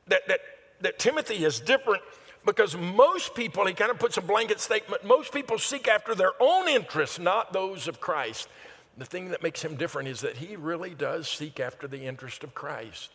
that, 0.07 0.27
that, 0.27 0.39
that 0.81 0.99
Timothy 0.99 1.43
is 1.43 1.59
different 1.59 2.01
because 2.45 2.75
most 2.75 3.35
people, 3.35 3.65
he 3.65 3.73
kind 3.73 3.91
of 3.91 3.99
puts 3.99 4.17
a 4.17 4.21
blanket 4.21 4.59
statement, 4.59 5.03
most 5.05 5.33
people 5.33 5.57
seek 5.57 5.87
after 5.87 6.13
their 6.13 6.33
own 6.39 6.67
interests, 6.67 7.19
not 7.19 7.53
those 7.53 7.87
of 7.87 8.01
Christ. 8.01 8.49
The 8.97 9.05
thing 9.05 9.29
that 9.29 9.41
makes 9.41 9.61
him 9.63 9.75
different 9.75 10.07
is 10.07 10.21
that 10.21 10.37
he 10.37 10.55
really 10.55 10.93
does 10.93 11.27
seek 11.27 11.59
after 11.59 11.87
the 11.87 12.05
interest 12.05 12.43
of 12.43 12.53
Christ. 12.53 13.11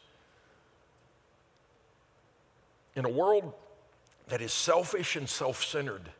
In 2.96 3.04
a 3.04 3.10
world 3.10 3.52
that 4.28 4.40
is 4.40 4.52
selfish 4.52 5.14
and 5.14 5.28
self 5.28 5.64
centered, 5.64 6.10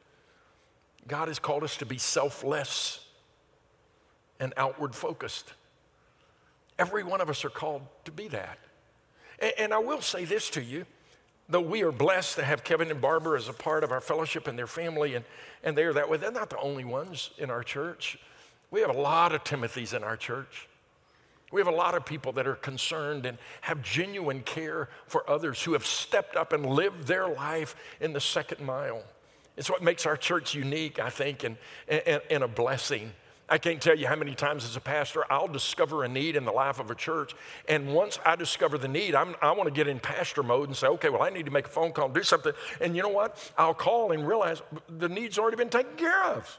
God 1.06 1.28
has 1.28 1.38
called 1.38 1.64
us 1.64 1.76
to 1.78 1.86
be 1.86 1.98
selfless 1.98 3.04
and 4.40 4.52
outward 4.56 4.94
focused. 4.94 5.52
Every 6.78 7.02
one 7.02 7.20
of 7.20 7.30
us 7.30 7.44
are 7.44 7.50
called 7.50 7.82
to 8.04 8.12
be 8.12 8.28
that. 8.28 8.58
And, 9.38 9.52
and 9.58 9.74
I 9.74 9.78
will 9.78 10.00
say 10.00 10.24
this 10.24 10.50
to 10.50 10.62
you 10.62 10.84
though 11.48 11.60
we 11.60 11.82
are 11.82 11.92
blessed 11.92 12.36
to 12.36 12.44
have 12.44 12.62
Kevin 12.62 12.90
and 12.90 13.00
Barbara 13.00 13.38
as 13.38 13.48
a 13.48 13.52
part 13.52 13.82
of 13.82 13.90
our 13.90 14.00
fellowship 14.00 14.46
and 14.46 14.58
their 14.58 14.66
family, 14.66 15.14
and, 15.14 15.24
and 15.64 15.76
they're 15.76 15.94
that 15.94 16.08
way, 16.08 16.18
they're 16.18 16.30
not 16.30 16.50
the 16.50 16.58
only 16.58 16.84
ones 16.84 17.30
in 17.38 17.50
our 17.50 17.62
church. 17.62 18.18
We 18.70 18.80
have 18.82 18.90
a 18.90 19.00
lot 19.00 19.34
of 19.34 19.44
Timothys 19.44 19.94
in 19.94 20.04
our 20.04 20.16
church. 20.16 20.68
We 21.50 21.60
have 21.62 21.68
a 21.68 21.74
lot 21.74 21.94
of 21.94 22.04
people 22.04 22.32
that 22.32 22.46
are 22.46 22.56
concerned 22.56 23.24
and 23.24 23.38
have 23.62 23.82
genuine 23.82 24.42
care 24.42 24.90
for 25.06 25.28
others 25.28 25.62
who 25.62 25.72
have 25.72 25.86
stepped 25.86 26.36
up 26.36 26.52
and 26.52 26.66
lived 26.66 27.06
their 27.06 27.26
life 27.26 27.74
in 28.00 28.12
the 28.12 28.20
second 28.20 28.64
mile. 28.64 29.02
It's 29.58 29.68
what 29.68 29.82
makes 29.82 30.06
our 30.06 30.16
church 30.16 30.54
unique, 30.54 31.00
I 31.00 31.10
think, 31.10 31.42
and, 31.42 31.56
and, 31.88 32.22
and 32.30 32.44
a 32.44 32.48
blessing. 32.48 33.12
I 33.48 33.58
can't 33.58 33.80
tell 33.80 33.96
you 33.96 34.06
how 34.06 34.14
many 34.14 34.34
times 34.34 34.64
as 34.64 34.76
a 34.76 34.80
pastor 34.80 35.24
I'll 35.30 35.48
discover 35.48 36.04
a 36.04 36.08
need 36.08 36.36
in 36.36 36.44
the 36.44 36.52
life 36.52 36.78
of 36.78 36.90
a 36.90 36.94
church. 36.94 37.34
And 37.68 37.92
once 37.92 38.20
I 38.24 38.36
discover 38.36 38.78
the 38.78 38.88
need, 38.88 39.16
I'm, 39.16 39.34
i 39.42 39.50
want 39.50 39.64
to 39.64 39.72
get 39.72 39.88
in 39.88 39.98
pastor 39.98 40.44
mode 40.44 40.68
and 40.68 40.76
say, 40.76 40.86
okay, 40.86 41.08
well, 41.08 41.22
I 41.22 41.30
need 41.30 41.46
to 41.46 41.50
make 41.50 41.66
a 41.66 41.70
phone 41.70 41.92
call, 41.92 42.06
and 42.06 42.14
do 42.14 42.22
something. 42.22 42.52
And 42.80 42.94
you 42.94 43.02
know 43.02 43.08
what? 43.08 43.52
I'll 43.58 43.74
call 43.74 44.12
and 44.12 44.26
realize 44.26 44.62
the 44.88 45.08
need's 45.08 45.38
already 45.38 45.56
been 45.56 45.70
taken 45.70 45.96
care 45.96 46.24
of. 46.24 46.58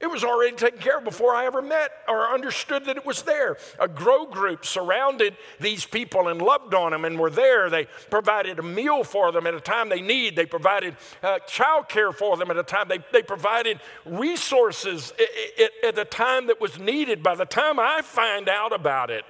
It 0.00 0.08
was 0.08 0.22
already 0.22 0.54
taken 0.54 0.78
care 0.78 0.98
of 0.98 1.04
before 1.04 1.34
I 1.34 1.46
ever 1.46 1.60
met 1.60 1.90
or 2.06 2.28
understood 2.32 2.84
that 2.84 2.96
it 2.96 3.04
was 3.04 3.22
there. 3.22 3.56
A 3.80 3.88
grow 3.88 4.26
group 4.26 4.64
surrounded 4.64 5.36
these 5.58 5.84
people 5.84 6.28
and 6.28 6.40
loved 6.40 6.72
on 6.72 6.92
them 6.92 7.04
and 7.04 7.18
were 7.18 7.30
there. 7.30 7.68
They 7.68 7.86
provided 8.08 8.60
a 8.60 8.62
meal 8.62 9.02
for 9.02 9.32
them 9.32 9.44
at 9.48 9.54
a 9.54 9.60
time 9.60 9.88
they 9.88 10.00
need. 10.00 10.36
They 10.36 10.46
provided 10.46 10.94
uh, 11.20 11.40
child 11.40 11.88
care 11.88 12.12
for 12.12 12.36
them 12.36 12.48
at 12.48 12.56
a 12.56 12.62
time. 12.62 12.86
They, 12.86 13.00
they 13.12 13.22
provided 13.22 13.80
resources 14.06 15.12
at, 15.18 15.64
at, 15.64 15.96
at 15.96 15.98
a 15.98 16.04
time 16.04 16.46
that 16.46 16.60
was 16.60 16.78
needed. 16.78 17.20
By 17.20 17.34
the 17.34 17.44
time 17.44 17.80
I 17.80 18.02
find 18.02 18.48
out 18.48 18.72
about 18.72 19.10
it, 19.10 19.24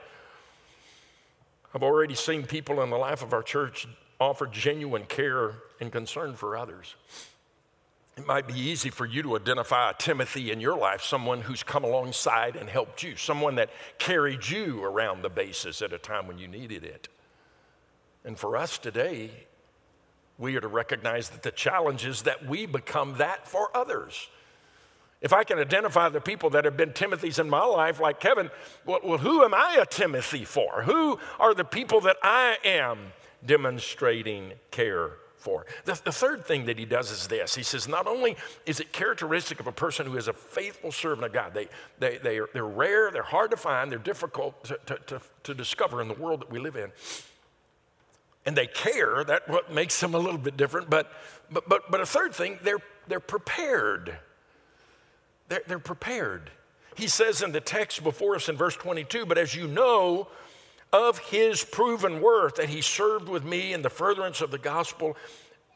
I've 1.75 1.83
already 1.83 2.15
seen 2.15 2.43
people 2.45 2.83
in 2.83 2.91
the 2.91 2.99
life 2.99 3.23
of 3.23 3.33
our 3.33 3.43
church 3.43 3.89
offer 4.21 4.47
genuine 4.47 5.05
care 5.05 5.53
and 5.81 5.91
concern 5.91 6.35
for 6.35 6.59
others. 6.59 6.95
It 8.19 8.27
might 8.27 8.49
be 8.49 8.59
easy 8.59 8.91
for 8.91 9.07
you 9.07 9.23
to 9.23 9.37
identify 9.37 9.91
a 9.91 9.95
Timothy 9.95 10.51
in 10.51 10.59
your 10.59 10.77
life, 10.77 11.03
someone 11.05 11.41
who's 11.41 11.63
come 11.63 11.85
alongside 11.85 12.57
and 12.57 12.69
helped 12.69 13.05
you, 13.05 13.15
someone 13.15 13.55
that 13.55 13.71
carried 13.99 14.49
you 14.49 14.83
around 14.83 15.23
the 15.23 15.29
bases 15.29 15.83
at 15.83 15.93
a 15.93 15.99
time 15.99 16.27
when 16.27 16.37
you 16.37 16.49
needed 16.49 16.83
it. 16.83 17.07
And 18.25 18.37
for 18.37 18.57
us 18.57 18.77
today, 18.77 19.31
we 20.37 20.57
are 20.57 20.61
to 20.61 20.67
recognize 20.67 21.29
that 21.29 21.45
the 21.45 21.53
challenge 21.53 22.05
is 22.05 22.23
that 22.23 22.45
we 22.45 22.67
become 22.67 23.19
that 23.19 23.47
for 23.47 23.71
others. 23.73 24.27
If 25.21 25.33
I 25.33 25.45
can 25.45 25.61
identify 25.61 26.09
the 26.09 26.21
people 26.21 26.51
that 26.51 26.65
have 26.65 26.77
been 26.77 26.91
Timothys 26.91 27.39
in 27.39 27.49
my 27.49 27.65
life, 27.65 28.01
like 28.01 28.19
Kevin, 28.19 28.51
well, 28.85 28.99
well, 29.05 29.19
who 29.19 29.45
am 29.45 29.55
I 29.55 29.79
a 29.81 29.87
Timothy 29.87 30.45
for? 30.45 30.83
Who 30.83 31.21
are 31.39 31.55
the 31.55 31.65
people 31.65 32.01
that 32.01 32.17
I 32.25 32.57
am 32.65 33.13
demonstrating 33.47 34.55
care 34.73 35.13
for. 35.39 35.67
The, 35.85 36.01
the, 36.05 36.13
third 36.13 36.45
thing 36.45 36.67
that 36.67 36.79
he 36.79 36.85
does 36.85 37.11
is 37.11 37.29
this 37.29 37.55
he 37.55 37.63
says, 37.63 37.89
not 37.89 38.07
only 38.07 38.37
is 38.67 38.81
it 38.81 38.93
characteristic 38.93 39.61
of 39.61 39.67
a 39.67 39.73
person 39.73 40.07
who 40.07 40.17
is 40.17 40.29
a 40.29 40.33
faithful 40.33 40.93
servant 40.93 41.27
of 41.27 41.33
God, 41.33 41.55
they, 41.55 41.69
they, 41.99 42.19
they 42.19 42.39
are, 42.39 42.49
they're 42.53 42.65
rare, 42.65 43.11
they're 43.11 43.23
hard 43.23 43.51
to 43.53 43.57
find, 43.57 43.91
they're 43.91 43.99
difficult 43.99 44.65
to, 44.65 44.79
to, 44.87 44.99
to, 45.07 45.21
to 45.45 45.55
discover 45.55 46.03
in 46.03 46.09
the 46.09 46.15
world 46.15 46.41
that 46.41 46.51
we 46.51 46.59
live 46.59 46.77
in. 46.77 46.91
And 48.47 48.57
they 48.57 48.67
care, 48.67 49.25
that's 49.25 49.47
what 49.49 49.73
makes 49.73 49.99
them 50.01 50.15
a 50.15 50.19
little 50.19 50.39
bit 50.39 50.57
different. 50.57 50.89
But, 50.89 51.13
but, 51.51 51.69
but, 51.69 51.91
but 51.91 52.01
a 52.01 52.07
third 52.07 52.35
thing, 52.35 52.59
they're, 52.63 52.83
they're 53.07 53.21
prepared. 53.21 54.17
They're, 55.49 55.63
they're 55.67 55.79
prepared. 55.79 56.51
He 56.97 57.09
says 57.09 57.43
in 57.43 57.53
the 57.53 57.61
text 57.61 58.03
before 58.03 58.35
us 58.35 58.49
in 58.49 58.57
verse 58.57 58.75
22, 58.75 59.27
but 59.27 59.39
as 59.39 59.55
you 59.55 59.69
know, 59.69 60.29
of 60.93 61.19
his 61.19 61.65
proven 61.65 62.21
worth 62.21 62.57
that 62.57 62.69
he 62.69 62.81
served 62.81 63.29
with 63.29 63.45
me 63.45 63.73
in 63.73 63.83
the 63.83 63.91
furtherance 63.91 64.41
of 64.41 64.51
the 64.51 64.59
gospel 64.59 65.17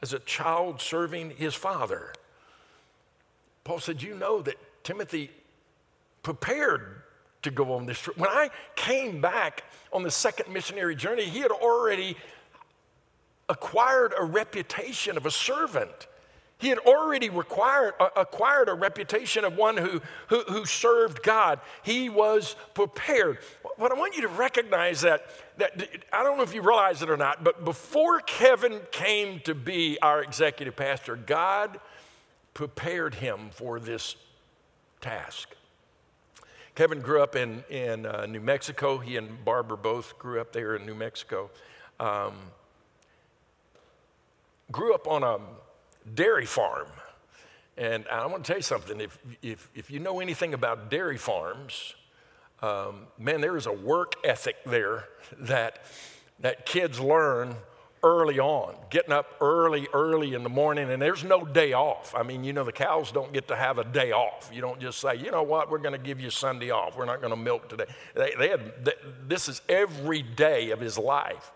as 0.03 0.13
a 0.13 0.19
child 0.21 0.81
serving 0.81 1.31
his 1.31 1.55
father. 1.55 2.13
Paul 3.65 3.79
said, 3.79 4.03
You 4.03 4.15
know 4.15 4.43
that 4.43 4.57
Timothy 4.85 5.31
prepared 6.23 7.03
to 7.43 7.51
go 7.51 7.73
on 7.75 7.87
this 7.87 7.99
trip. 7.99 8.17
When 8.17 8.31
I 8.31 8.51
came 8.77 9.21
back 9.21 9.65
on 9.93 10.03
the 10.03 10.11
second 10.11 10.53
missionary 10.53 10.97
journey, 10.97 11.25
he 11.25 11.41
had 11.41 11.51
already 11.51 12.17
acquired 13.49 14.15
a 14.19 14.25
reputation 14.25 15.17
of 15.17 15.27
a 15.27 15.31
servant. 15.31 16.07
He 16.63 16.69
had 16.69 16.79
already 16.79 17.29
required, 17.29 17.95
uh, 17.99 18.11
acquired 18.15 18.69
a 18.69 18.75
reputation 18.75 19.45
of 19.45 19.57
one 19.57 19.77
who, 19.77 20.01
who, 20.29 20.43
who 20.45 20.65
served 20.65 21.25
God. 21.25 21.59
He 21.83 22.09
was 22.09 22.55
prepared. 22.73 23.39
What 23.79 23.91
I 23.91 23.99
want 23.99 24.15
you 24.15 24.23
to 24.23 24.29
recognize 24.29 25.01
that, 25.01 25.27
that 25.59 25.89
I 26.13 26.23
don't 26.23 26.37
know 26.37 26.45
if 26.45 26.55
you 26.55 26.63
realize 26.63 27.03
it 27.03 27.11
or 27.11 27.17
not, 27.17 27.43
but 27.43 27.65
before 27.65 28.21
Kevin 28.21 28.81
came 28.93 29.41
to 29.41 29.57
be 29.57 29.99
our 30.01 30.23
executive 30.23 30.77
pastor, 30.77 31.17
God 31.17 31.81
prepared 32.55 33.17
him 33.17 33.51
for 33.51 33.81
this 33.81 34.15
task. 35.01 35.57
Kevin 36.77 37.01
grew 37.01 37.25
up 37.25 37.35
in, 37.35 37.65
in 37.71 38.07
uh, 38.07 38.27
New 38.27 38.41
Mexico. 38.41 38.99
He 38.99 39.17
and 39.17 39.45
Barbara 39.45 39.79
both 39.79 40.17
grew 40.17 40.41
up 40.41 40.53
there 40.53 40.77
in 40.77 40.87
New 40.87 40.95
Mexico. 40.95 41.51
Um, 41.99 42.35
grew 44.71 44.95
up 44.95 45.09
on 45.09 45.25
a 45.25 45.39
dairy 46.15 46.47
farm. 46.47 46.89
And 47.77 48.07
I 48.09 48.27
want 48.27 48.45
to 48.45 48.49
tell 48.49 48.59
you 48.59 48.63
something 48.63 49.01
if, 49.01 49.19
if, 49.43 49.71
if 49.75 49.91
you 49.91 49.99
know 49.99 50.21
anything 50.21 50.55
about 50.55 50.91
dairy 50.91 51.17
farms, 51.17 51.95
um, 52.61 53.07
man, 53.19 53.41
there 53.41 53.57
is 53.57 53.67
a 53.67 53.73
work 53.73 54.15
ethic 54.25 54.57
there 54.65 55.05
that, 55.39 55.81
that 56.41 56.67
kids 56.67 57.01
learn 57.01 57.57
early 58.05 58.39
on, 58.39 58.75
getting 58.91 59.13
up 59.13 59.37
early, 59.41 59.87
early 59.93 60.35
in 60.35 60.43
the 60.43 60.49
morning, 60.49 60.91
and 60.91 61.01
there's 61.01 61.23
no 61.23 61.45
day 61.45 61.73
off. 61.73 62.15
I 62.17 62.25
mean, 62.25 62.43
you 62.43 62.53
know, 62.53 62.65
the 62.65 62.73
cows 62.73 63.13
don't 63.13 63.33
get 63.33 63.47
to 63.49 63.57
have 63.57 63.79
a 63.79 63.85
day 63.85 64.11
off. 64.11 64.51
You 64.53 64.61
don't 64.61 64.81
just 64.81 65.01
say, 65.01 65.17
you 65.17 65.31
know 65.31 65.45
what, 65.45 65.71
we're 65.71 65.79
going 65.79 65.93
to 65.93 66.05
give 66.05 66.21
you 66.21 66.29
Sunday 66.31 66.71
off. 66.71 66.97
We're 66.97 67.05
not 67.05 67.21
going 67.21 67.31
to 67.31 67.37
milk 67.37 67.69
today. 67.69 67.87
They, 68.15 68.33
they 68.37 68.49
had, 68.49 68.85
they, 68.85 68.93
this 69.29 69.49
is 69.49 69.63
every 69.69 70.23
day 70.23 70.71
of 70.71 70.81
his 70.81 70.99
life. 70.99 71.53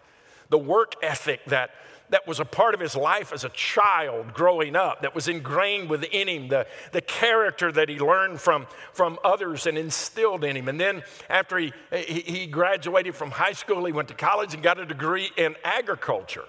The 0.49 0.59
work 0.59 0.95
ethic 1.03 1.45
that 1.47 1.71
that 2.11 2.27
was 2.27 2.41
a 2.41 2.45
part 2.45 2.75
of 2.75 2.81
his 2.81 2.95
life 2.95 3.33
as 3.33 3.45
a 3.45 3.49
child 3.51 4.33
growing 4.33 4.77
up, 4.77 5.03
that 5.03 5.15
was 5.15 5.29
ingrained 5.29 5.91
within 5.91 6.29
him, 6.29 6.49
the, 6.49 6.67
the 6.93 7.01
character 7.01 7.73
that 7.73 7.89
he 7.89 7.99
learned 7.99 8.41
from, 8.41 8.67
from 8.93 9.19
others 9.25 9.67
and 9.67 9.77
instilled 9.77 10.45
in 10.45 10.57
him. 10.57 10.69
And 10.69 10.81
then 10.81 11.03
after 11.29 11.59
he, 11.59 11.73
he, 11.93 12.21
he 12.21 12.47
graduated 12.47 13.15
from 13.15 13.31
high 13.31 13.53
school, 13.53 13.85
he 13.85 13.93
went 13.93 14.09
to 14.09 14.15
college 14.15 14.55
and 14.55 14.63
got 14.63 14.79
a 14.79 14.87
degree 14.87 15.31
in 15.37 15.57
agriculture. 15.65 16.45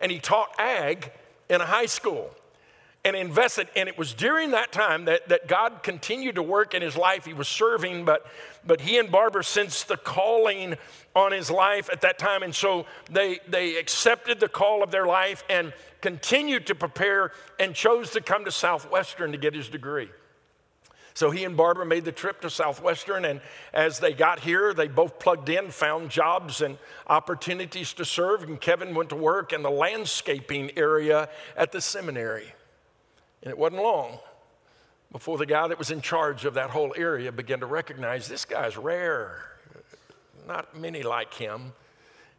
And 0.00 0.12
he 0.12 0.18
taught 0.18 0.54
ag 0.58 1.12
in 1.48 1.60
a 1.60 1.66
high 1.66 1.86
school 1.86 2.30
and 3.06 3.14
invested. 3.14 3.68
And 3.76 3.88
it 3.88 3.96
was 3.96 4.12
during 4.12 4.50
that 4.50 4.72
time 4.72 5.04
that, 5.04 5.28
that 5.28 5.46
God 5.46 5.84
continued 5.84 6.34
to 6.34 6.42
work 6.42 6.74
in 6.74 6.82
his 6.82 6.96
life. 6.96 7.24
He 7.24 7.34
was 7.34 7.46
serving, 7.46 8.04
but, 8.04 8.26
but 8.66 8.80
he 8.80 8.98
and 8.98 9.12
Barbara 9.12 9.44
sensed 9.44 9.86
the 9.86 9.96
calling 9.96 10.74
on 11.14 11.30
his 11.30 11.48
life 11.48 11.88
at 11.92 12.00
that 12.00 12.18
time. 12.18 12.42
And 12.42 12.52
so 12.52 12.84
they, 13.08 13.38
they 13.46 13.76
accepted 13.76 14.40
the 14.40 14.48
call 14.48 14.82
of 14.82 14.90
their 14.90 15.06
life 15.06 15.44
and 15.48 15.72
continued 16.00 16.66
to 16.66 16.74
prepare 16.74 17.30
and 17.60 17.76
chose 17.76 18.10
to 18.10 18.20
come 18.20 18.44
to 18.44 18.50
Southwestern 18.50 19.30
to 19.30 19.38
get 19.38 19.54
his 19.54 19.68
degree. 19.68 20.10
So 21.14 21.30
he 21.30 21.44
and 21.44 21.56
Barbara 21.56 21.86
made 21.86 22.04
the 22.04 22.12
trip 22.12 22.40
to 22.40 22.50
Southwestern, 22.50 23.24
and 23.24 23.40
as 23.72 24.00
they 24.00 24.12
got 24.12 24.40
here, 24.40 24.74
they 24.74 24.88
both 24.88 25.18
plugged 25.18 25.48
in, 25.48 25.70
found 25.70 26.10
jobs 26.10 26.60
and 26.60 26.76
opportunities 27.06 27.94
to 27.94 28.04
serve. 28.04 28.42
And 28.42 28.60
Kevin 28.60 28.94
went 28.94 29.08
to 29.10 29.16
work 29.16 29.54
in 29.54 29.62
the 29.62 29.70
landscaping 29.70 30.72
area 30.76 31.30
at 31.56 31.72
the 31.72 31.80
seminary. 31.80 32.52
And 33.46 33.52
it 33.52 33.58
wasn't 33.58 33.80
long 33.80 34.18
before 35.12 35.38
the 35.38 35.46
guy 35.46 35.68
that 35.68 35.78
was 35.78 35.92
in 35.92 36.00
charge 36.00 36.44
of 36.44 36.54
that 36.54 36.70
whole 36.70 36.92
area 36.96 37.30
began 37.30 37.60
to 37.60 37.66
recognize 37.66 38.26
this 38.26 38.44
guy's 38.44 38.76
rare. 38.76 39.40
Not 40.48 40.76
many 40.76 41.04
like 41.04 41.32
him. 41.32 41.72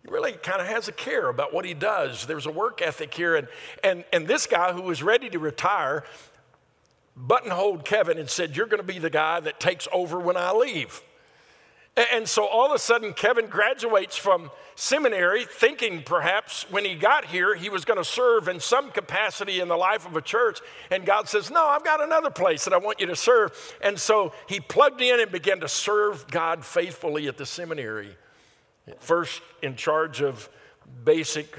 He 0.03 0.11
really 0.11 0.33
kind 0.33 0.59
of 0.59 0.67
has 0.67 0.89
a 0.89 0.91
care 0.91 1.29
about 1.29 1.53
what 1.53 1.63
he 1.63 1.73
does. 1.73 2.25
There's 2.25 2.45
a 2.45 2.51
work 2.51 2.81
ethic 2.81 3.13
here. 3.13 3.37
And, 3.37 3.47
and, 3.85 4.03
and 4.11 4.27
this 4.27 4.47
guy 4.47 4.73
who 4.73 4.81
was 4.81 5.01
ready 5.01 5.29
to 5.29 5.39
retire 5.39 6.03
buttonholed 7.15 7.85
Kevin 7.85 8.17
and 8.17 8.29
said, 8.29 8.57
You're 8.57 8.65
going 8.65 8.85
to 8.85 8.93
be 8.93 8.99
the 8.99 9.09
guy 9.09 9.39
that 9.39 9.61
takes 9.61 9.87
over 9.93 10.19
when 10.19 10.35
I 10.35 10.51
leave. 10.51 11.01
And 11.97 12.29
so 12.29 12.45
all 12.45 12.67
of 12.67 12.73
a 12.73 12.79
sudden, 12.79 13.13
Kevin 13.13 13.47
graduates 13.47 14.15
from 14.15 14.51
seminary, 14.75 15.45
thinking 15.45 16.03
perhaps 16.03 16.69
when 16.69 16.85
he 16.85 16.93
got 16.93 17.25
here 17.25 17.55
he 17.55 17.69
was 17.69 17.85
going 17.85 17.97
to 17.97 18.05
serve 18.05 18.47
in 18.47 18.59
some 18.59 18.91
capacity 18.91 19.59
in 19.59 19.67
the 19.67 19.75
life 19.75 20.05
of 20.05 20.15
a 20.15 20.21
church. 20.21 20.59
And 20.91 21.03
God 21.03 21.27
says, 21.27 21.49
No, 21.49 21.65
I've 21.65 21.83
got 21.83 22.01
another 22.01 22.29
place 22.29 22.65
that 22.65 22.73
I 22.73 22.77
want 22.77 22.99
you 22.99 23.07
to 23.07 23.15
serve. 23.15 23.51
And 23.81 23.99
so 23.99 24.31
he 24.47 24.59
plugged 24.59 25.01
in 25.01 25.19
and 25.19 25.31
began 25.31 25.59
to 25.61 25.67
serve 25.67 26.27
God 26.29 26.63
faithfully 26.63 27.27
at 27.27 27.37
the 27.37 27.47
seminary. 27.47 28.15
First, 28.99 29.41
in 29.63 29.75
charge 29.75 30.21
of 30.21 30.47
basic 31.03 31.57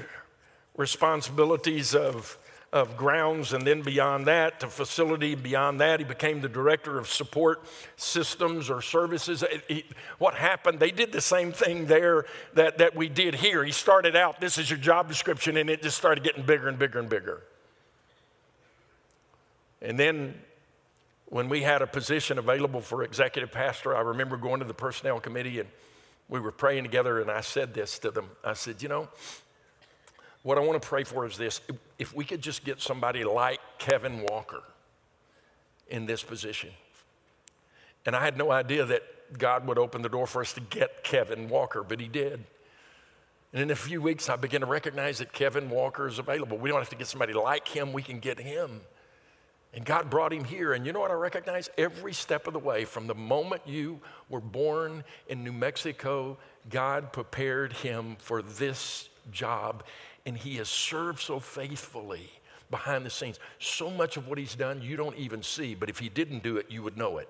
responsibilities 0.77 1.93
of 1.93 2.37
of 2.71 2.95
grounds, 2.95 3.53
and 3.53 3.65
then 3.65 3.81
beyond 3.81 4.27
that 4.27 4.59
to 4.59 4.67
facility. 4.67 5.33
Beyond 5.35 5.81
that, 5.81 5.99
he 5.99 6.05
became 6.05 6.41
the 6.41 6.49
director 6.49 6.99
of 6.99 7.07
support 7.07 7.63
systems 7.95 8.69
or 8.69 8.81
services. 8.81 9.43
What 10.19 10.35
happened? 10.35 10.79
They 10.79 10.91
did 10.91 11.11
the 11.11 11.21
same 11.21 11.51
thing 11.51 11.87
there 11.87 12.25
that, 12.53 12.77
that 12.77 12.95
we 12.95 13.09
did 13.09 13.35
here. 13.35 13.63
He 13.63 13.71
started 13.71 14.15
out, 14.15 14.39
this 14.39 14.57
is 14.57 14.69
your 14.69 14.79
job 14.79 15.07
description, 15.07 15.57
and 15.57 15.69
it 15.69 15.81
just 15.81 15.97
started 15.97 16.23
getting 16.23 16.43
bigger 16.43 16.67
and 16.67 16.77
bigger 16.77 16.99
and 16.99 17.09
bigger. 17.09 17.41
And 19.81 19.97
then 19.99 20.35
when 21.25 21.49
we 21.49 21.61
had 21.61 21.81
a 21.81 21.87
position 21.87 22.37
available 22.37 22.81
for 22.81 23.03
executive 23.03 23.51
pastor, 23.51 23.95
I 23.95 24.01
remember 24.01 24.37
going 24.37 24.59
to 24.59 24.65
the 24.65 24.73
personnel 24.73 25.19
committee 25.19 25.59
and 25.59 25.69
we 26.27 26.39
were 26.39 26.51
praying 26.51 26.83
together, 26.83 27.19
and 27.19 27.29
I 27.29 27.41
said 27.41 27.73
this 27.73 27.97
to 27.99 28.11
them. 28.11 28.29
I 28.43 28.53
said, 28.53 28.81
You 28.83 28.89
know, 28.89 29.09
what 30.43 30.57
I 30.57 30.61
want 30.61 30.79
to 30.81 30.87
pray 30.87 31.03
for 31.03 31.25
is 31.25 31.37
this 31.37 31.59
if 31.99 32.15
we 32.15 32.25
could 32.25 32.41
just 32.41 32.63
get 32.63 32.81
somebody 32.81 33.23
like 33.23 33.59
Kevin 33.77 34.25
Walker 34.29 34.63
in 35.89 36.05
this 36.05 36.23
position. 36.23 36.71
And 38.05 38.15
I 38.15 38.23
had 38.23 38.37
no 38.37 38.51
idea 38.51 38.85
that 38.85 39.37
God 39.37 39.67
would 39.67 39.77
open 39.77 40.01
the 40.01 40.09
door 40.09 40.25
for 40.25 40.41
us 40.41 40.53
to 40.53 40.61
get 40.61 41.03
Kevin 41.03 41.49
Walker, 41.49 41.83
but 41.83 41.99
He 41.99 42.07
did. 42.07 42.45
And 43.51 43.63
in 43.63 43.71
a 43.71 43.75
few 43.75 44.01
weeks, 44.01 44.29
I 44.29 44.35
began 44.35 44.61
to 44.61 44.67
recognize 44.67 45.17
that 45.17 45.33
Kevin 45.33 45.69
Walker 45.69 46.07
is 46.07 46.19
available. 46.19 46.57
We 46.57 46.69
don't 46.69 46.79
have 46.79 46.89
to 46.89 46.95
get 46.95 47.07
somebody 47.07 47.33
like 47.33 47.67
him, 47.67 47.93
we 47.93 48.03
can 48.03 48.19
get 48.19 48.39
him. 48.39 48.81
And 49.73 49.85
God 49.85 50.09
brought 50.09 50.33
him 50.33 50.43
here. 50.43 50.73
And 50.73 50.85
you 50.85 50.93
know 50.93 50.99
what 50.99 51.11
I 51.11 51.15
recognize? 51.15 51.69
Every 51.77 52.13
step 52.13 52.47
of 52.47 52.53
the 52.53 52.59
way, 52.59 52.85
from 52.85 53.07
the 53.07 53.15
moment 53.15 53.63
you 53.65 53.99
were 54.29 54.39
born 54.39 55.03
in 55.27 55.43
New 55.43 55.51
Mexico, 55.51 56.37
God 56.69 57.11
prepared 57.11 57.73
him 57.73 58.17
for 58.19 58.41
this 58.41 59.09
job 59.31 59.83
and 60.29 60.37
he 60.37 60.57
has 60.57 60.69
served 60.69 61.19
so 61.19 61.39
faithfully 61.39 62.29
behind 62.69 63.03
the 63.03 63.09
scenes. 63.09 63.39
So 63.57 63.89
much 63.89 64.15
of 64.15 64.27
what 64.27 64.37
he's 64.37 64.53
done 64.53 64.79
you 64.79 64.95
don't 64.95 65.17
even 65.17 65.41
see, 65.41 65.73
but 65.73 65.89
if 65.89 65.97
he 65.97 66.07
didn't 66.07 66.43
do 66.43 66.57
it, 66.57 66.67
you 66.69 66.83
would 66.83 66.95
know 66.95 67.17
it. 67.17 67.27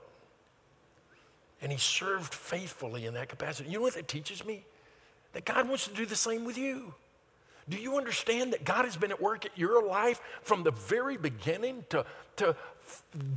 And 1.61 1.71
he 1.71 1.77
served 1.77 2.33
faithfully 2.33 3.05
in 3.05 3.13
that 3.13 3.29
capacity. 3.29 3.69
You 3.69 3.77
know 3.77 3.83
what 3.83 3.93
that 3.93 4.09
teaches 4.09 4.45
me? 4.45 4.65
That 5.31 5.45
God 5.45 5.69
wants 5.69 5.87
to 5.87 5.93
do 5.93 6.05
the 6.05 6.15
same 6.17 6.43
with 6.43 6.57
you. 6.57 6.93
Do 7.69 7.77
you 7.77 7.95
understand 7.95 8.51
that 8.51 8.65
God 8.65 8.83
has 8.83 8.97
been 8.97 9.11
at 9.11 9.21
work 9.21 9.45
at 9.45 9.57
your 9.57 9.81
life 9.87 10.19
from 10.41 10.63
the 10.63 10.71
very 10.71 11.15
beginning 11.15 11.85
to, 11.91 12.05
to 12.35 12.53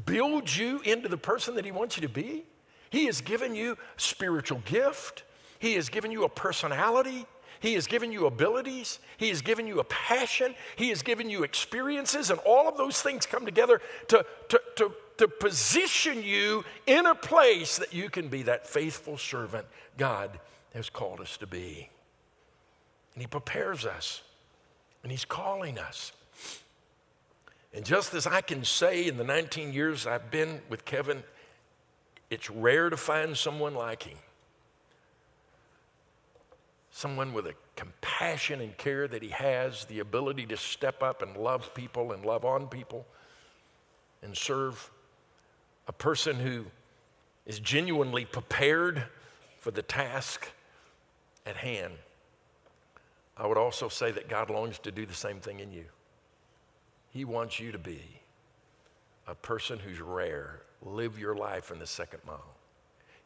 build 0.04 0.52
you 0.52 0.80
into 0.80 1.08
the 1.08 1.16
person 1.16 1.54
that 1.54 1.64
He 1.64 1.70
wants 1.70 1.96
you 1.96 2.02
to 2.02 2.12
be? 2.12 2.42
He 2.90 3.06
has 3.06 3.20
given 3.20 3.54
you 3.54 3.78
spiritual 3.96 4.60
gift. 4.64 5.22
He 5.60 5.74
has 5.74 5.88
given 5.88 6.10
you 6.10 6.24
a 6.24 6.28
personality. 6.28 7.26
He 7.62 7.74
has 7.74 7.86
given 7.86 8.10
you 8.10 8.26
abilities. 8.26 8.98
He 9.16 9.28
has 9.28 9.40
given 9.40 9.68
you 9.68 9.78
a 9.78 9.84
passion. 9.84 10.56
He 10.74 10.88
has 10.88 11.02
given 11.02 11.30
you 11.30 11.44
experiences. 11.44 12.28
And 12.28 12.40
all 12.40 12.68
of 12.68 12.76
those 12.76 13.00
things 13.00 13.24
come 13.24 13.44
together 13.44 13.80
to, 14.08 14.26
to, 14.48 14.60
to, 14.76 14.92
to 15.18 15.28
position 15.28 16.24
you 16.24 16.64
in 16.88 17.06
a 17.06 17.14
place 17.14 17.78
that 17.78 17.94
you 17.94 18.10
can 18.10 18.26
be 18.26 18.42
that 18.42 18.66
faithful 18.66 19.16
servant 19.16 19.64
God 19.96 20.40
has 20.74 20.90
called 20.90 21.20
us 21.20 21.36
to 21.36 21.46
be. 21.46 21.88
And 23.14 23.22
He 23.22 23.28
prepares 23.28 23.86
us, 23.86 24.22
and 25.04 25.12
He's 25.12 25.24
calling 25.24 25.78
us. 25.78 26.10
And 27.72 27.84
just 27.84 28.12
as 28.12 28.26
I 28.26 28.40
can 28.40 28.64
say 28.64 29.06
in 29.06 29.16
the 29.16 29.24
19 29.24 29.72
years 29.72 30.04
I've 30.04 30.32
been 30.32 30.62
with 30.68 30.84
Kevin, 30.84 31.22
it's 32.28 32.50
rare 32.50 32.90
to 32.90 32.96
find 32.96 33.36
someone 33.36 33.74
like 33.74 34.02
him 34.02 34.18
someone 36.92 37.32
with 37.32 37.46
a 37.46 37.54
compassion 37.74 38.60
and 38.60 38.76
care 38.76 39.08
that 39.08 39.22
he 39.22 39.30
has, 39.30 39.86
the 39.86 39.98
ability 39.98 40.46
to 40.46 40.56
step 40.56 41.02
up 41.02 41.22
and 41.22 41.36
love 41.36 41.74
people 41.74 42.12
and 42.12 42.24
love 42.24 42.44
on 42.44 42.68
people 42.68 43.06
and 44.22 44.36
serve, 44.36 44.90
a 45.88 45.92
person 45.92 46.36
who 46.36 46.66
is 47.46 47.58
genuinely 47.58 48.24
prepared 48.24 49.04
for 49.58 49.70
the 49.70 49.82
task 49.82 50.48
at 51.46 51.56
hand. 51.56 51.94
I 53.36 53.46
would 53.46 53.58
also 53.58 53.88
say 53.88 54.12
that 54.12 54.28
God 54.28 54.50
longs 54.50 54.78
to 54.80 54.92
do 54.92 55.06
the 55.06 55.14
same 55.14 55.40
thing 55.40 55.60
in 55.60 55.72
you. 55.72 55.86
He 57.10 57.24
wants 57.24 57.58
you 57.58 57.72
to 57.72 57.78
be 57.78 58.02
a 59.26 59.34
person 59.34 59.78
who's 59.78 60.00
rare. 60.00 60.60
Live 60.82 61.18
your 61.18 61.34
life 61.34 61.70
in 61.70 61.78
the 61.78 61.86
second 61.86 62.20
mile. 62.26 62.54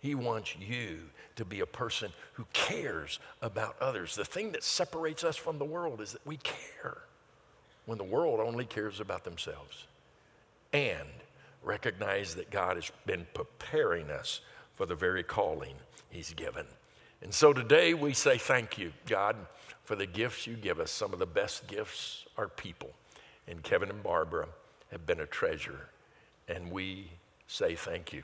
He 0.06 0.14
wants 0.14 0.54
you 0.56 1.00
to 1.34 1.44
be 1.44 1.58
a 1.58 1.66
person 1.66 2.12
who 2.34 2.46
cares 2.52 3.18
about 3.42 3.74
others. 3.80 4.14
The 4.14 4.24
thing 4.24 4.52
that 4.52 4.62
separates 4.62 5.24
us 5.24 5.34
from 5.34 5.58
the 5.58 5.64
world 5.64 6.00
is 6.00 6.12
that 6.12 6.24
we 6.24 6.36
care 6.36 6.98
when 7.86 7.98
the 7.98 8.04
world 8.04 8.38
only 8.38 8.66
cares 8.66 9.00
about 9.00 9.24
themselves. 9.24 9.88
And 10.72 11.08
recognize 11.64 12.36
that 12.36 12.52
God 12.52 12.76
has 12.76 12.92
been 13.04 13.26
preparing 13.34 14.08
us 14.08 14.42
for 14.76 14.86
the 14.86 14.94
very 14.94 15.24
calling 15.24 15.74
He's 16.08 16.32
given. 16.34 16.66
And 17.20 17.34
so 17.34 17.52
today 17.52 17.92
we 17.92 18.14
say 18.14 18.38
thank 18.38 18.78
you, 18.78 18.92
God, 19.08 19.34
for 19.82 19.96
the 19.96 20.06
gifts 20.06 20.46
you 20.46 20.54
give 20.54 20.78
us. 20.78 20.92
Some 20.92 21.12
of 21.14 21.18
the 21.18 21.26
best 21.26 21.66
gifts 21.66 22.26
are 22.38 22.46
people. 22.46 22.90
And 23.48 23.60
Kevin 23.60 23.90
and 23.90 24.04
Barbara 24.04 24.46
have 24.92 25.04
been 25.04 25.18
a 25.18 25.26
treasure. 25.26 25.88
And 26.46 26.70
we 26.70 27.10
say 27.48 27.74
thank 27.74 28.12
you. 28.12 28.22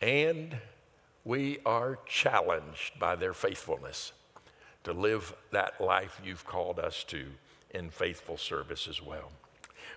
And 0.00 0.56
we 1.24 1.58
are 1.64 1.98
challenged 2.06 2.98
by 2.98 3.16
their 3.16 3.32
faithfulness 3.32 4.12
to 4.84 4.92
live 4.92 5.34
that 5.50 5.80
life 5.80 6.20
you've 6.24 6.44
called 6.44 6.78
us 6.78 7.02
to 7.04 7.24
in 7.70 7.90
faithful 7.90 8.36
service 8.36 8.86
as 8.86 9.02
well. 9.02 9.32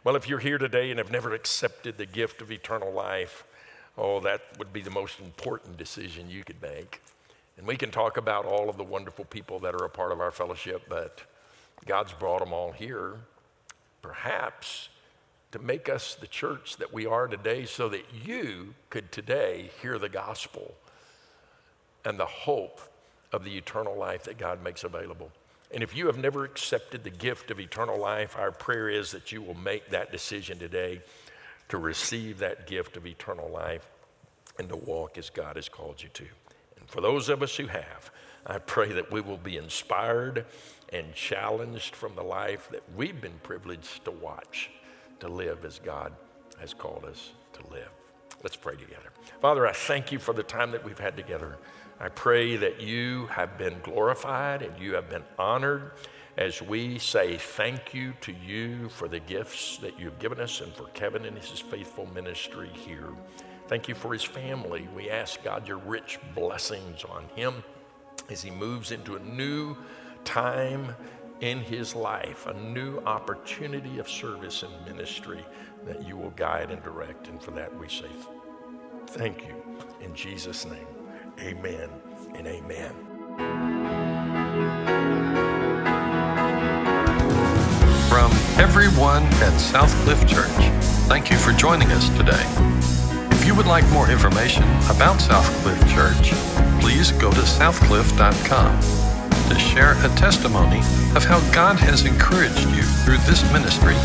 Well, 0.03 0.15
if 0.15 0.29
you're 0.29 0.39
here 0.39 0.57
today 0.57 0.89
and 0.89 0.97
have 0.97 1.11
never 1.11 1.33
accepted 1.33 1.97
the 1.97 2.05
gift 2.05 2.41
of 2.41 2.51
eternal 2.51 2.93
life, 2.93 3.43
oh, 3.97 4.21
that 4.21 4.41
would 4.57 4.71
be 4.71 4.81
the 4.81 4.89
most 4.89 5.19
important 5.19 5.77
decision 5.77 6.29
you 6.29 6.43
could 6.43 6.61
make. 6.61 7.01
And 7.57 7.67
we 7.67 7.75
can 7.75 7.91
talk 7.91 8.15
about 8.15 8.45
all 8.45 8.69
of 8.69 8.77
the 8.77 8.83
wonderful 8.83 9.25
people 9.25 9.59
that 9.59 9.75
are 9.75 9.83
a 9.83 9.89
part 9.89 10.11
of 10.11 10.21
our 10.21 10.31
fellowship, 10.31 10.83
but 10.87 11.23
God's 11.85 12.13
brought 12.13 12.39
them 12.39 12.53
all 12.53 12.71
here, 12.71 13.15
perhaps 14.01 14.89
to 15.51 15.59
make 15.59 15.89
us 15.89 16.15
the 16.15 16.27
church 16.27 16.77
that 16.77 16.93
we 16.93 17.05
are 17.05 17.27
today 17.27 17.65
so 17.65 17.89
that 17.89 18.05
you 18.25 18.75
could 18.89 19.11
today 19.11 19.71
hear 19.81 19.97
the 19.97 20.09
gospel 20.09 20.75
and 22.07 22.17
the 22.17 22.25
hope 22.25 22.79
of 23.33 23.43
the 23.43 23.57
eternal 23.57 23.97
life 23.97 24.23
that 24.23 24.37
God 24.37 24.63
makes 24.63 24.85
available. 24.85 25.29
And 25.73 25.83
if 25.83 25.95
you 25.95 26.07
have 26.07 26.17
never 26.17 26.45
accepted 26.45 27.03
the 27.03 27.09
gift 27.09 27.51
of 27.51 27.59
eternal 27.59 27.99
life, 27.99 28.37
our 28.37 28.51
prayer 28.51 28.87
is 28.87 29.11
that 29.11 29.33
you 29.33 29.41
will 29.41 29.55
make 29.55 29.89
that 29.89 30.11
decision 30.11 30.57
today 30.57 31.01
to 31.67 31.77
receive 31.77 32.39
that 32.39 32.65
gift 32.65 32.95
of 32.95 33.05
eternal 33.05 33.49
life 33.49 33.85
and 34.57 34.69
to 34.69 34.77
walk 34.77 35.17
as 35.17 35.29
God 35.29 35.57
has 35.57 35.67
called 35.67 36.01
you 36.01 36.07
to. 36.13 36.25
And 36.79 36.89
for 36.89 37.01
those 37.01 37.27
of 37.27 37.43
us 37.43 37.57
who 37.57 37.67
have, 37.67 38.11
I 38.45 38.59
pray 38.59 38.93
that 38.93 39.11
we 39.11 39.19
will 39.19 39.37
be 39.37 39.57
inspired 39.57 40.45
and 40.93 41.13
challenged 41.13 41.93
from 41.93 42.15
the 42.15 42.23
life 42.23 42.69
that 42.71 42.83
we've 42.95 43.19
been 43.19 43.37
privileged 43.43 44.05
to 44.05 44.11
watch, 44.11 44.69
to 45.19 45.27
live 45.27 45.65
as 45.65 45.79
God 45.79 46.13
has 46.61 46.73
called 46.73 47.03
us 47.03 47.31
to 47.51 47.73
live. 47.73 47.89
Let's 48.43 48.55
pray 48.55 48.75
together. 48.75 49.11
Father, 49.41 49.67
I 49.67 49.73
thank 49.73 50.11
you 50.13 50.19
for 50.19 50.33
the 50.33 50.43
time 50.43 50.71
that 50.71 50.85
we've 50.85 50.97
had 50.97 51.17
together. 51.17 51.57
I 51.99 52.09
pray 52.09 52.57
that 52.57 52.79
you 52.79 53.25
have 53.27 53.57
been 53.57 53.79
glorified 53.81 54.61
and 54.61 54.77
you 54.79 54.93
have 54.93 55.09
been 55.09 55.23
honored 55.39 55.93
as 56.37 56.61
we 56.61 56.99
say 56.99 57.37
thank 57.37 57.95
you 57.95 58.13
to 58.21 58.31
you 58.31 58.89
for 58.89 59.07
the 59.07 59.19
gifts 59.19 59.77
that 59.79 59.99
you've 59.99 60.19
given 60.19 60.39
us 60.39 60.61
and 60.61 60.71
for 60.73 60.85
Kevin 60.89 61.25
and 61.25 61.35
his 61.35 61.59
faithful 61.59 62.05
ministry 62.13 62.69
here. 62.71 63.09
Thank 63.67 63.87
you 63.87 63.95
for 63.95 64.13
his 64.13 64.23
family. 64.23 64.87
We 64.95 65.09
ask 65.09 65.43
God 65.43 65.67
your 65.67 65.79
rich 65.79 66.19
blessings 66.35 67.03
on 67.03 67.25
him 67.35 67.63
as 68.29 68.43
he 68.43 68.51
moves 68.51 68.91
into 68.91 69.15
a 69.15 69.19
new 69.19 69.75
time 70.23 70.95
in 71.41 71.59
his 71.59 71.95
life, 71.95 72.45
a 72.45 72.53
new 72.53 72.99
opportunity 72.99 73.97
of 73.97 74.07
service 74.07 74.63
and 74.63 74.85
ministry 74.85 75.43
that 75.85 76.07
you 76.07 76.15
will 76.15 76.31
guide 76.31 76.69
and 76.69 76.83
direct. 76.83 77.27
And 77.27 77.41
for 77.41 77.51
that 77.51 77.75
we 77.79 77.89
say 77.89 78.09
thank 79.07 79.47
you 79.47 79.55
in 80.01 80.13
Jesus' 80.13 80.65
name. 80.65 80.87
Amen 81.39 81.89
and 82.33 82.47
amen. 82.47 82.91
From 88.09 88.31
everyone 88.59 89.23
at 89.23 89.53
Southcliff 89.53 90.27
Church, 90.27 90.47
thank 91.07 91.29
you 91.29 91.37
for 91.37 91.51
joining 91.51 91.89
us 91.91 92.09
today. 92.17 92.43
If 93.35 93.45
you 93.45 93.53
would 93.53 93.67
like 93.67 93.87
more 93.91 94.09
information 94.09 94.63
about 94.89 95.19
Southcliff 95.19 95.79
Church, 95.93 96.31
please 96.81 97.11
go 97.11 97.29
to 97.29 97.41
southcliff.com 97.41 98.79
to 99.49 99.59
share 99.59 99.93
a 100.05 100.15
testimony 100.15 100.79
of 101.15 101.23
how 101.23 101.39
God 101.53 101.77
has 101.79 102.05
encouraged 102.05 102.67
you 102.75 102.81
through 103.05 103.19
this 103.19 103.43
ministry. 103.53 103.95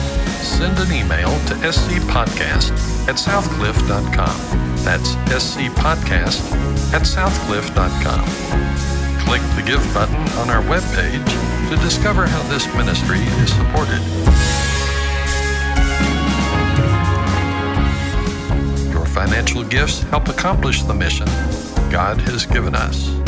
Send 0.42 0.78
an 0.78 0.92
email 0.92 1.30
to 1.46 1.54
scpodcast 1.54 2.72
at 3.08 3.16
southcliff.com. 3.16 4.74
That's 4.84 5.14
scpodcast 5.14 6.81
at 6.92 7.02
southcliff.com. 7.02 8.24
Click 9.24 9.40
the 9.56 9.62
Give 9.64 9.82
button 9.94 10.16
on 10.38 10.50
our 10.50 10.62
webpage 10.64 11.68
to 11.70 11.76
discover 11.76 12.26
how 12.26 12.42
this 12.50 12.66
ministry 12.74 13.20
is 13.20 13.52
supported. 13.52 14.00
Your 18.92 19.06
financial 19.06 19.64
gifts 19.64 20.02
help 20.02 20.28
accomplish 20.28 20.82
the 20.82 20.94
mission 20.94 21.26
God 21.90 22.20
has 22.20 22.44
given 22.44 22.74
us. 22.74 23.21